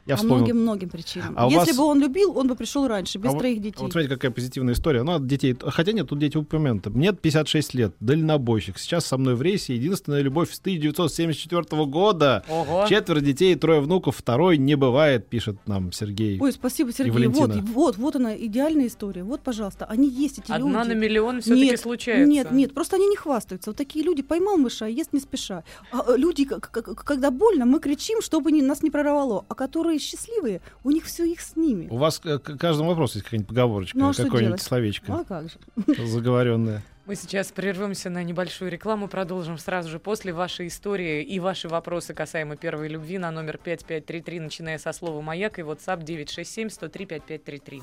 Я 0.07 0.17
По 0.17 0.25
многим-многим 0.25 0.89
причинам. 0.89 1.35
А 1.37 1.45
Если 1.47 1.59
вас- 1.73 1.77
бы 1.77 1.85
он 1.85 2.01
любил, 2.01 2.37
он 2.37 2.49
бы 2.49 2.55
пришел 2.57 2.89
раньше, 2.89 3.19
без 3.19 3.31
А 3.31 3.33
вот- 3.33 3.39
троих 3.41 3.61
детей. 3.61 3.77
Вот 3.81 3.93
смотрите, 3.93 4.15
какая 4.15 4.31
позитивная 4.31 4.75
история. 4.75 5.03
Ну, 5.03 5.13
от 5.13 5.27
детей. 5.27 5.57
Хотя 5.61 5.93
нет, 5.93 6.09
тут 6.09 6.19
дети 6.19 6.37
упомянуты. 6.37 6.91
Мне 6.91 7.13
56 7.13 7.75
лет, 7.75 7.95
дальнобойщик. 8.01 8.79
Сейчас 8.79 9.07
со 9.07 9.17
мной 9.19 9.35
в 9.37 9.43
рейсе. 9.43 9.75
Единственная 9.77 10.23
любовь 10.23 10.53
с 10.53 10.59
1974 10.61 11.85
года. 11.87 12.45
Ого. 12.49 12.87
Четверо 12.89 13.21
детей, 13.21 13.55
трое 13.55 13.81
внуков. 13.81 14.17
Второй 14.17 14.59
не 14.59 14.75
бывает, 14.75 15.27
пишет 15.29 15.57
нам 15.67 15.93
Сергей. 15.93 16.39
Ой, 16.41 16.53
спасибо, 16.53 16.93
Сергей. 16.93 17.27
Вот, 17.29 17.37
Валентина. 17.51 17.73
вот, 17.73 17.97
вот 17.99 18.17
она, 18.17 18.37
идеальная 18.37 18.87
история. 18.87 19.23
Вот, 19.23 19.41
пожалуйста, 19.43 19.85
они 19.87 20.09
есть 20.09 20.39
эти 20.39 20.53
Одна 20.53 20.83
люди. 20.85 20.95
на 20.95 20.99
миллион 20.99 21.41
все-таки 21.41 21.77
случается. 21.77 22.31
Нет, 22.31 22.51
нет, 22.53 22.75
просто 22.75 22.97
они 22.97 23.07
не 23.07 23.17
хвастаются. 23.17 23.71
Вот 23.71 23.77
такие 23.77 24.05
люди 24.05 24.23
поймал 24.23 24.57
мыша, 24.57 24.87
и 24.87 24.95
ест 24.95 25.13
не 25.13 25.21
спеша. 25.21 25.65
А 25.93 26.05
э, 26.09 26.17
люди, 26.17 26.45
к- 26.45 26.59
к- 26.61 26.83
к- 26.83 27.05
когда 27.05 27.31
больно, 27.31 27.65
мы 27.67 27.81
кричим, 27.81 28.21
чтобы 28.23 28.53
не- 28.53 28.63
нас 28.63 28.83
не 28.83 28.91
прорвало. 28.91 29.45
А 29.49 29.55
которые 29.55 29.90
счастливые, 29.99 30.61
у 30.85 30.91
них 30.91 31.05
все 31.05 31.25
их 31.25 31.41
с 31.41 31.57
ними. 31.57 31.89
У 31.91 31.97
вас 31.97 32.21
э, 32.25 32.39
к 32.39 32.57
каждому 32.57 32.91
вопросу 32.91 33.19
есть 33.19 33.25
какая-нибудь 33.25 33.49
поговорочка, 33.49 33.99
Ну, 33.99 34.11
а 34.11 34.15
какое-нибудь 34.15 34.63
словечко 34.63 35.13
А 35.15 35.25
как 35.25 35.49
же? 35.49 35.59
заговоренное. 36.07 36.83
Мы 37.07 37.17
сейчас 37.17 37.49
прервемся 37.51 38.09
на 38.09 38.23
небольшую 38.23 38.71
рекламу, 38.71 39.09
продолжим 39.09 39.59
сразу 39.59 39.89
же 39.89 39.99
после 39.99 40.33
вашей 40.33 40.69
истории 40.69 41.25
и 41.25 41.41
ваши 41.41 41.69
вопросы 41.69 42.15
касаемо 42.15 42.57
первой 42.57 42.87
любви 42.89 43.19
на 43.19 43.33
номер 43.33 43.59
5533, 43.59 44.39
начиная 44.41 44.79
со 44.79 44.93
слова 44.93 45.21
«Маяк» 45.21 45.59
и 45.59 45.63
WhatsApp 45.63 46.05
967 46.05 46.69
103 46.71 47.07
5533. 47.07 47.83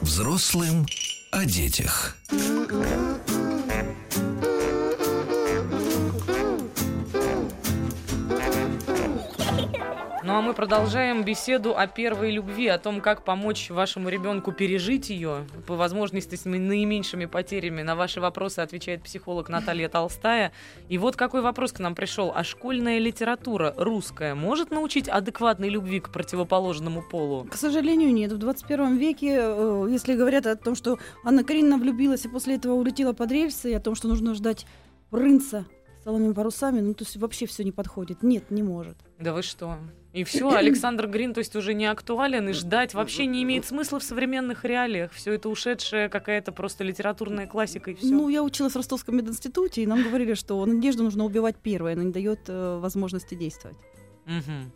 Взрослым 0.00 0.86
о 1.30 1.44
детях. 1.44 2.16
Мы 10.42 10.54
продолжаем 10.54 11.24
беседу 11.24 11.76
о 11.76 11.86
первой 11.86 12.32
любви, 12.32 12.66
о 12.66 12.78
том, 12.78 13.00
как 13.00 13.24
помочь 13.24 13.70
вашему 13.70 14.08
ребенку 14.08 14.50
пережить 14.50 15.08
ее, 15.08 15.46
по 15.66 15.76
возможности 15.76 16.34
с 16.34 16.44
наименьшими 16.44 17.26
потерями. 17.26 17.82
На 17.82 17.94
ваши 17.94 18.20
вопросы 18.20 18.58
отвечает 18.58 19.02
психолог 19.04 19.48
Наталья 19.48 19.88
Толстая. 19.88 20.52
И 20.88 20.98
вот 20.98 21.16
какой 21.16 21.42
вопрос 21.42 21.72
к 21.72 21.78
нам 21.78 21.94
пришел. 21.94 22.32
А 22.34 22.42
школьная 22.42 22.98
литература 22.98 23.72
русская 23.76 24.34
может 24.34 24.70
научить 24.72 25.08
адекватной 25.08 25.68
любви 25.68 26.00
к 26.00 26.10
противоположному 26.10 27.02
полу? 27.02 27.44
К 27.44 27.54
сожалению, 27.54 28.12
нет. 28.12 28.32
В 28.32 28.38
21 28.38 28.96
веке, 28.96 29.38
э, 29.38 29.86
если 29.90 30.16
говорят 30.16 30.46
о 30.46 30.56
том, 30.56 30.74
что 30.74 30.98
Анна 31.24 31.44
Каренина 31.44 31.78
влюбилась 31.78 32.24
и 32.24 32.28
после 32.28 32.56
этого 32.56 32.74
улетела 32.74 33.12
под 33.12 33.30
рельсы, 33.30 33.70
и 33.70 33.74
о 33.74 33.80
том, 33.80 33.94
что 33.94 34.08
нужно 34.08 34.34
ждать 34.34 34.66
принца 35.10 35.66
с 36.04 36.34
парусами, 36.34 36.80
ну, 36.80 36.94
то 36.94 37.04
есть 37.04 37.16
вообще 37.16 37.46
все 37.46 37.62
не 37.62 37.70
подходит. 37.70 38.24
Нет, 38.24 38.50
не 38.50 38.64
может. 38.64 38.96
Да 39.18 39.32
вы 39.32 39.42
что? 39.42 39.78
И 40.12 40.24
все, 40.24 40.50
Александр 40.50 41.06
Грин, 41.06 41.32
то 41.32 41.38
есть 41.38 41.56
уже 41.56 41.72
не 41.72 41.86
актуален, 41.86 42.48
и 42.48 42.52
ждать 42.52 42.92
вообще 42.92 43.26
не 43.26 43.42
имеет 43.42 43.64
смысла 43.64 43.98
в 43.98 44.02
современных 44.02 44.64
реалиях. 44.64 45.12
Все 45.12 45.32
это 45.32 45.48
ушедшая 45.48 46.08
какая-то 46.08 46.52
просто 46.52 46.84
литературная 46.84 47.46
классика 47.46 47.90
и 47.90 47.94
все. 47.94 48.06
Ну, 48.08 48.28
я 48.28 48.42
училась 48.42 48.74
в 48.74 48.76
Ростовском 48.76 49.16
мединституте, 49.16 49.82
и 49.82 49.86
нам 49.86 50.02
говорили, 50.02 50.34
что 50.34 50.64
надежду 50.66 51.02
нужно 51.02 51.24
убивать 51.24 51.56
первой, 51.56 51.94
она 51.94 52.04
не 52.04 52.12
дает 52.12 52.40
э, 52.48 52.78
возможности 52.78 53.34
действовать. 53.34 53.78
Мгм. 54.26 54.72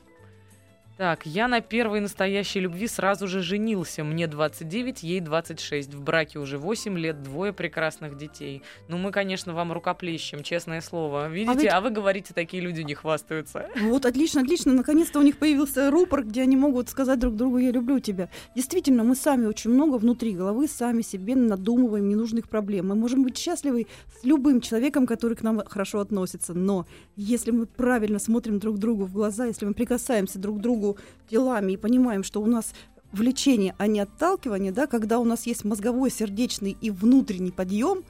Так, 0.96 1.26
я 1.26 1.46
на 1.46 1.60
первой 1.60 2.00
настоящей 2.00 2.60
любви 2.60 2.86
сразу 2.86 3.28
же 3.28 3.42
женился. 3.42 4.02
Мне 4.02 4.26
29, 4.26 5.02
ей 5.02 5.20
26. 5.20 5.92
В 5.92 6.00
браке 6.02 6.38
уже 6.38 6.56
8 6.56 6.96
лет, 6.98 7.22
двое 7.22 7.52
прекрасных 7.52 8.16
детей. 8.16 8.62
Ну, 8.88 8.96
мы, 8.96 9.10
конечно, 9.10 9.52
вам 9.52 9.72
рукоплещем, 9.74 10.42
честное 10.42 10.80
слово. 10.80 11.28
Видите, 11.28 11.58
ведь- 11.60 11.70
а, 11.70 11.82
вы 11.82 11.90
говорите, 11.90 12.32
такие 12.32 12.62
люди 12.62 12.80
не 12.80 12.94
хвастаются. 12.94 13.66
Вот, 13.82 14.06
отлично, 14.06 14.40
отлично. 14.40 14.72
Наконец-то 14.72 15.18
у 15.18 15.22
них 15.22 15.36
появился 15.36 15.90
рупор, 15.90 16.24
где 16.24 16.40
они 16.40 16.56
могут 16.56 16.88
сказать 16.88 17.18
друг 17.18 17.36
другу 17.36 17.58
«я 17.58 17.72
люблю 17.72 18.00
тебя». 18.00 18.30
Действительно, 18.54 19.04
мы 19.04 19.16
сами 19.16 19.44
очень 19.44 19.72
много 19.72 19.96
внутри 19.98 20.32
головы 20.34 20.66
сами 20.66 21.02
себе 21.02 21.36
надумываем 21.36 22.08
ненужных 22.08 22.48
проблем. 22.48 22.88
Мы 22.88 22.94
можем 22.94 23.22
быть 23.22 23.36
счастливы 23.36 23.86
с 24.18 24.24
любым 24.24 24.62
человеком, 24.62 25.06
который 25.06 25.36
к 25.36 25.42
нам 25.42 25.60
хорошо 25.66 26.00
относится. 26.00 26.54
Но 26.54 26.86
если 27.16 27.50
мы 27.50 27.66
правильно 27.66 28.18
смотрим 28.18 28.58
друг 28.60 28.78
другу 28.78 29.04
в 29.04 29.12
глаза, 29.12 29.44
если 29.44 29.66
мы 29.66 29.74
прикасаемся 29.74 30.38
друг 30.38 30.56
к 30.56 30.60
другу 30.62 30.85
делами 31.30 31.72
и 31.72 31.76
понимаем, 31.76 32.22
что 32.22 32.40
у 32.40 32.46
нас 32.46 32.72
влечение, 33.12 33.74
а 33.78 33.86
не 33.86 34.00
отталкивание, 34.00 34.72
да, 34.72 34.86
когда 34.86 35.18
у 35.18 35.24
нас 35.24 35.46
есть 35.46 35.64
мозговой, 35.64 36.10
сердечный 36.10 36.76
и 36.80 36.90
внутренний 36.90 37.50
подъем, 37.50 38.04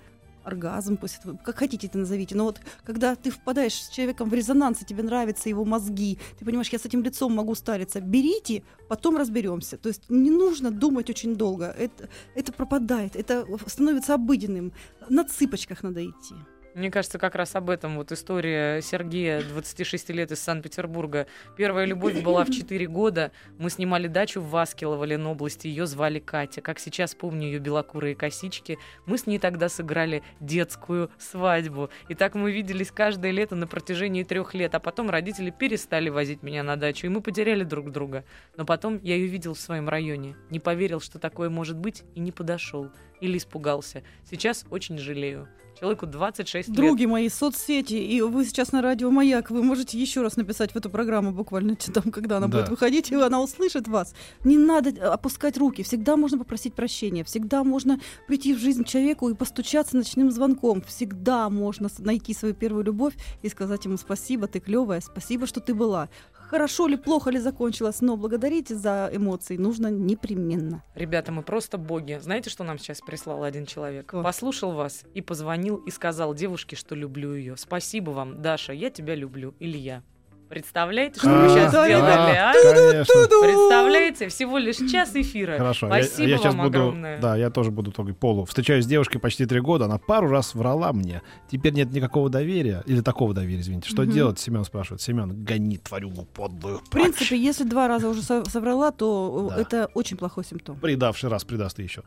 оргазм, 0.46 0.96
пусть 0.96 1.18
это, 1.18 1.36
как 1.44 1.56
хотите 1.56 1.88
это 1.88 1.98
назовите, 1.98 2.36
но 2.36 2.44
вот 2.44 2.60
когда 2.84 3.16
ты 3.16 3.30
впадаешь 3.30 3.74
с 3.74 3.88
человеком 3.88 4.30
в 4.30 4.34
резонанс, 4.34 4.82
и 4.82 4.84
тебе 4.84 5.02
нравятся 5.02 5.48
его 5.48 5.64
мозги, 5.64 6.18
ты 6.38 6.44
понимаешь, 6.44 6.68
я 6.68 6.78
с 6.78 6.84
этим 6.84 7.02
лицом 7.02 7.34
могу 7.34 7.54
стариться, 7.54 8.00
берите, 8.00 8.62
потом 8.88 9.16
разберемся. 9.16 9.76
То 9.76 9.88
есть 9.88 10.08
не 10.08 10.30
нужно 10.30 10.70
думать 10.70 11.10
очень 11.10 11.34
долго, 11.34 11.66
это, 11.66 12.08
это 12.34 12.52
пропадает, 12.52 13.16
это 13.16 13.44
становится 13.66 14.14
обыденным, 14.14 14.72
на 15.08 15.24
цыпочках 15.24 15.82
надо 15.82 16.04
идти. 16.04 16.34
Мне 16.76 16.90
кажется, 16.90 17.18
как 17.18 17.36
раз 17.36 17.56
об 17.56 17.70
этом 17.70 17.96
вот 17.96 18.12
история 18.12 18.82
Сергея, 18.82 19.40
26 19.40 20.10
лет 20.10 20.30
из 20.30 20.40
Санкт-Петербурга. 20.40 21.26
Первая 21.56 21.86
любовь 21.86 22.20
была 22.22 22.44
в 22.44 22.50
4 22.50 22.86
года. 22.86 23.32
Мы 23.56 23.70
снимали 23.70 24.08
дачу 24.08 24.42
в 24.42 24.50
Васкилово, 24.50 25.04
Ленобласти. 25.04 25.68
Ее 25.68 25.86
звали 25.86 26.18
Катя. 26.18 26.60
Как 26.60 26.78
сейчас 26.78 27.14
помню 27.14 27.46
ее 27.46 27.60
белокурые 27.60 28.14
косички. 28.14 28.78
Мы 29.06 29.16
с 29.16 29.26
ней 29.26 29.38
тогда 29.38 29.70
сыграли 29.70 30.22
детскую 30.38 31.10
свадьбу. 31.18 31.88
И 32.10 32.14
так 32.14 32.34
мы 32.34 32.52
виделись 32.52 32.90
каждое 32.90 33.30
лето 33.30 33.54
на 33.54 33.66
протяжении 33.66 34.22
трех 34.22 34.52
лет. 34.52 34.74
А 34.74 34.78
потом 34.78 35.08
родители 35.08 35.48
перестали 35.48 36.10
возить 36.10 36.42
меня 36.42 36.62
на 36.62 36.76
дачу, 36.76 37.06
и 37.06 37.08
мы 37.08 37.22
потеряли 37.22 37.64
друг 37.64 37.90
друга. 37.90 38.22
Но 38.58 38.66
потом 38.66 39.00
я 39.02 39.16
ее 39.16 39.28
видел 39.28 39.54
в 39.54 39.60
своем 39.60 39.88
районе. 39.88 40.36
Не 40.50 40.60
поверил, 40.60 41.00
что 41.00 41.18
такое 41.18 41.48
может 41.48 41.78
быть, 41.78 42.04
и 42.14 42.20
не 42.20 42.32
подошел. 42.32 42.90
Или 43.22 43.38
испугался. 43.38 44.02
Сейчас 44.30 44.66
очень 44.68 44.98
жалею. 44.98 45.48
Человеку 45.78 46.06
26 46.06 46.68
лет. 46.68 46.76
Други 46.76 47.06
мои, 47.06 47.28
соцсети, 47.28 47.94
и 47.94 48.22
вы 48.22 48.46
сейчас 48.46 48.72
на 48.72 48.80
радио 48.80 49.10
Маяк, 49.10 49.50
вы 49.50 49.62
можете 49.62 49.98
еще 49.98 50.22
раз 50.22 50.36
написать 50.36 50.72
в 50.72 50.76
эту 50.76 50.88
программу 50.88 51.32
буквально 51.32 51.76
там, 51.94 52.10
когда 52.10 52.38
она 52.38 52.48
Да. 52.48 52.58
будет 52.58 52.70
выходить, 52.70 53.10
и 53.10 53.14
она 53.14 53.42
услышит 53.42 53.86
вас. 53.86 54.14
Не 54.42 54.56
надо 54.56 54.90
э, 54.90 54.98
опускать 55.00 55.58
руки, 55.58 55.82
всегда 55.82 56.16
можно 56.16 56.38
попросить 56.38 56.72
прощения, 56.74 57.24
всегда 57.24 57.62
можно 57.62 58.00
прийти 58.26 58.54
в 58.54 58.58
жизнь 58.58 58.84
человеку 58.84 59.28
и 59.28 59.34
постучаться 59.34 59.96
ночным 59.96 60.30
звонком, 60.30 60.80
всегда 60.82 61.50
можно 61.50 61.88
найти 61.98 62.32
свою 62.32 62.54
первую 62.54 62.84
любовь 62.84 63.14
и 63.42 63.48
сказать 63.50 63.84
ему 63.84 63.98
спасибо, 63.98 64.46
ты 64.46 64.60
клевая, 64.60 65.00
спасибо, 65.02 65.46
что 65.46 65.60
ты 65.60 65.74
была. 65.74 66.08
Хорошо 66.48 66.86
ли, 66.86 66.96
плохо 66.96 67.30
ли 67.30 67.38
закончилось, 67.38 68.00
но 68.00 68.16
благодарить 68.16 68.68
за 68.68 69.10
эмоции 69.12 69.56
нужно 69.56 69.88
непременно. 69.88 70.82
Ребята, 70.94 71.32
мы 71.32 71.42
просто 71.42 71.76
боги. 71.76 72.18
Знаете, 72.20 72.50
что 72.50 72.62
нам 72.62 72.78
сейчас 72.78 73.00
прислал 73.00 73.42
один 73.42 73.66
человек? 73.66 74.06
Кто? 74.06 74.22
Послушал 74.22 74.72
вас 74.72 75.04
и 75.14 75.20
позвонил 75.20 75.76
и 75.76 75.90
сказал 75.90 76.34
девушке, 76.34 76.76
что 76.76 76.94
люблю 76.94 77.34
ее. 77.34 77.56
Спасибо 77.56 78.10
вам, 78.10 78.42
Даша, 78.42 78.72
я 78.72 78.90
тебя 78.90 79.14
люблю. 79.14 79.54
Илья. 79.58 80.02
Представляете, 80.48 81.18
что 81.18 81.28
вы 81.28 81.46
А, 81.46 81.48
сейчас 81.48 81.72
да, 81.72 81.86
сделали, 81.86 82.36
а? 82.36 82.52
Конечно. 82.52 83.14
Представляете? 83.40 84.28
Всего 84.28 84.58
лишь 84.58 84.76
час 84.76 85.10
эфира. 85.14 85.58
Хорошо, 85.58 85.88
я, 85.88 86.02
Спасибо 86.04 86.28
я 86.28 86.38
сейчас 86.38 86.54
вам 86.54 86.66
буду, 86.66 86.78
огромное. 86.78 87.20
да, 87.20 87.36
я 87.36 87.50
тоже 87.50 87.70
буду 87.70 87.90
только 87.90 88.14
полу. 88.14 88.44
Встречаюсь 88.44 88.84
с 88.84 88.86
девушкой 88.86 89.18
почти 89.18 89.44
три 89.46 89.60
года, 89.60 89.86
она 89.86 89.98
пару 89.98 90.28
раз 90.28 90.54
врала 90.54 90.92
мне. 90.92 91.22
Теперь 91.50 91.72
нет 91.72 91.90
никакого 91.92 92.30
доверия, 92.30 92.82
или 92.86 93.00
такого 93.00 93.34
доверия, 93.34 93.60
извините. 93.60 93.88
Что 93.88 94.04
делать? 94.04 94.38
Семен 94.38 94.64
спрашивает. 94.64 95.00
Семен, 95.02 95.44
гони 95.44 95.78
тварюгу 95.78 96.24
подлую. 96.26 96.78
В 96.78 96.90
принципе, 96.90 97.36
если 97.36 97.64
два 97.64 97.88
раза 97.88 98.08
уже 98.08 98.22
со- 98.22 98.44
соврала, 98.48 98.92
то 98.92 99.48
э, 99.50 99.54
Да. 99.56 99.60
это 99.62 99.90
очень 99.94 100.16
плохой 100.16 100.44
симптом. 100.44 100.76
Предавший 100.78 101.28
раз 101.28 101.44
предаст 101.44 101.80
и 101.80 101.82
еще. 101.82 102.02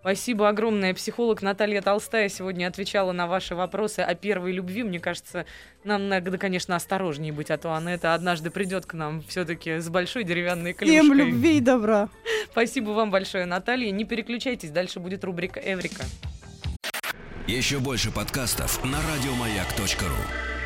Спасибо 0.00 0.48
огромное. 0.48 0.94
Психолог 0.94 1.42
Наталья 1.42 1.82
Толстая 1.82 2.30
сегодня 2.30 2.66
отвечала 2.66 3.12
на 3.12 3.26
ваши 3.26 3.54
вопросы 3.54 4.00
о 4.00 4.14
первой 4.14 4.52
любви. 4.52 4.82
Мне 4.82 4.98
кажется, 4.98 5.44
нам 5.84 6.08
надо, 6.08 6.36
конечно, 6.38 6.74
осторожнее 6.74 7.32
быть, 7.32 7.50
а 7.50 7.58
то 7.58 7.74
она 7.74 7.92
это 7.92 8.14
однажды 8.14 8.50
придет 8.50 8.86
к 8.86 8.94
нам 8.94 9.22
все-таки 9.28 9.78
с 9.78 9.88
большой 9.90 10.24
деревянной 10.24 10.72
клюшкой. 10.72 11.00
Всем 11.00 11.12
любви 11.12 11.58
и 11.58 11.60
добра. 11.60 12.08
Спасибо 12.50 12.90
вам 12.90 13.10
большое, 13.10 13.44
Наталья. 13.44 13.90
Не 13.90 14.04
переключайтесь, 14.04 14.70
дальше 14.70 15.00
будет 15.00 15.22
рубрика 15.22 15.60
«Эврика». 15.62 16.04
Еще 17.46 17.78
больше 17.78 18.10
подкастов 18.10 18.82
на 18.84 18.98
радиомаяк.ру. 19.02 20.59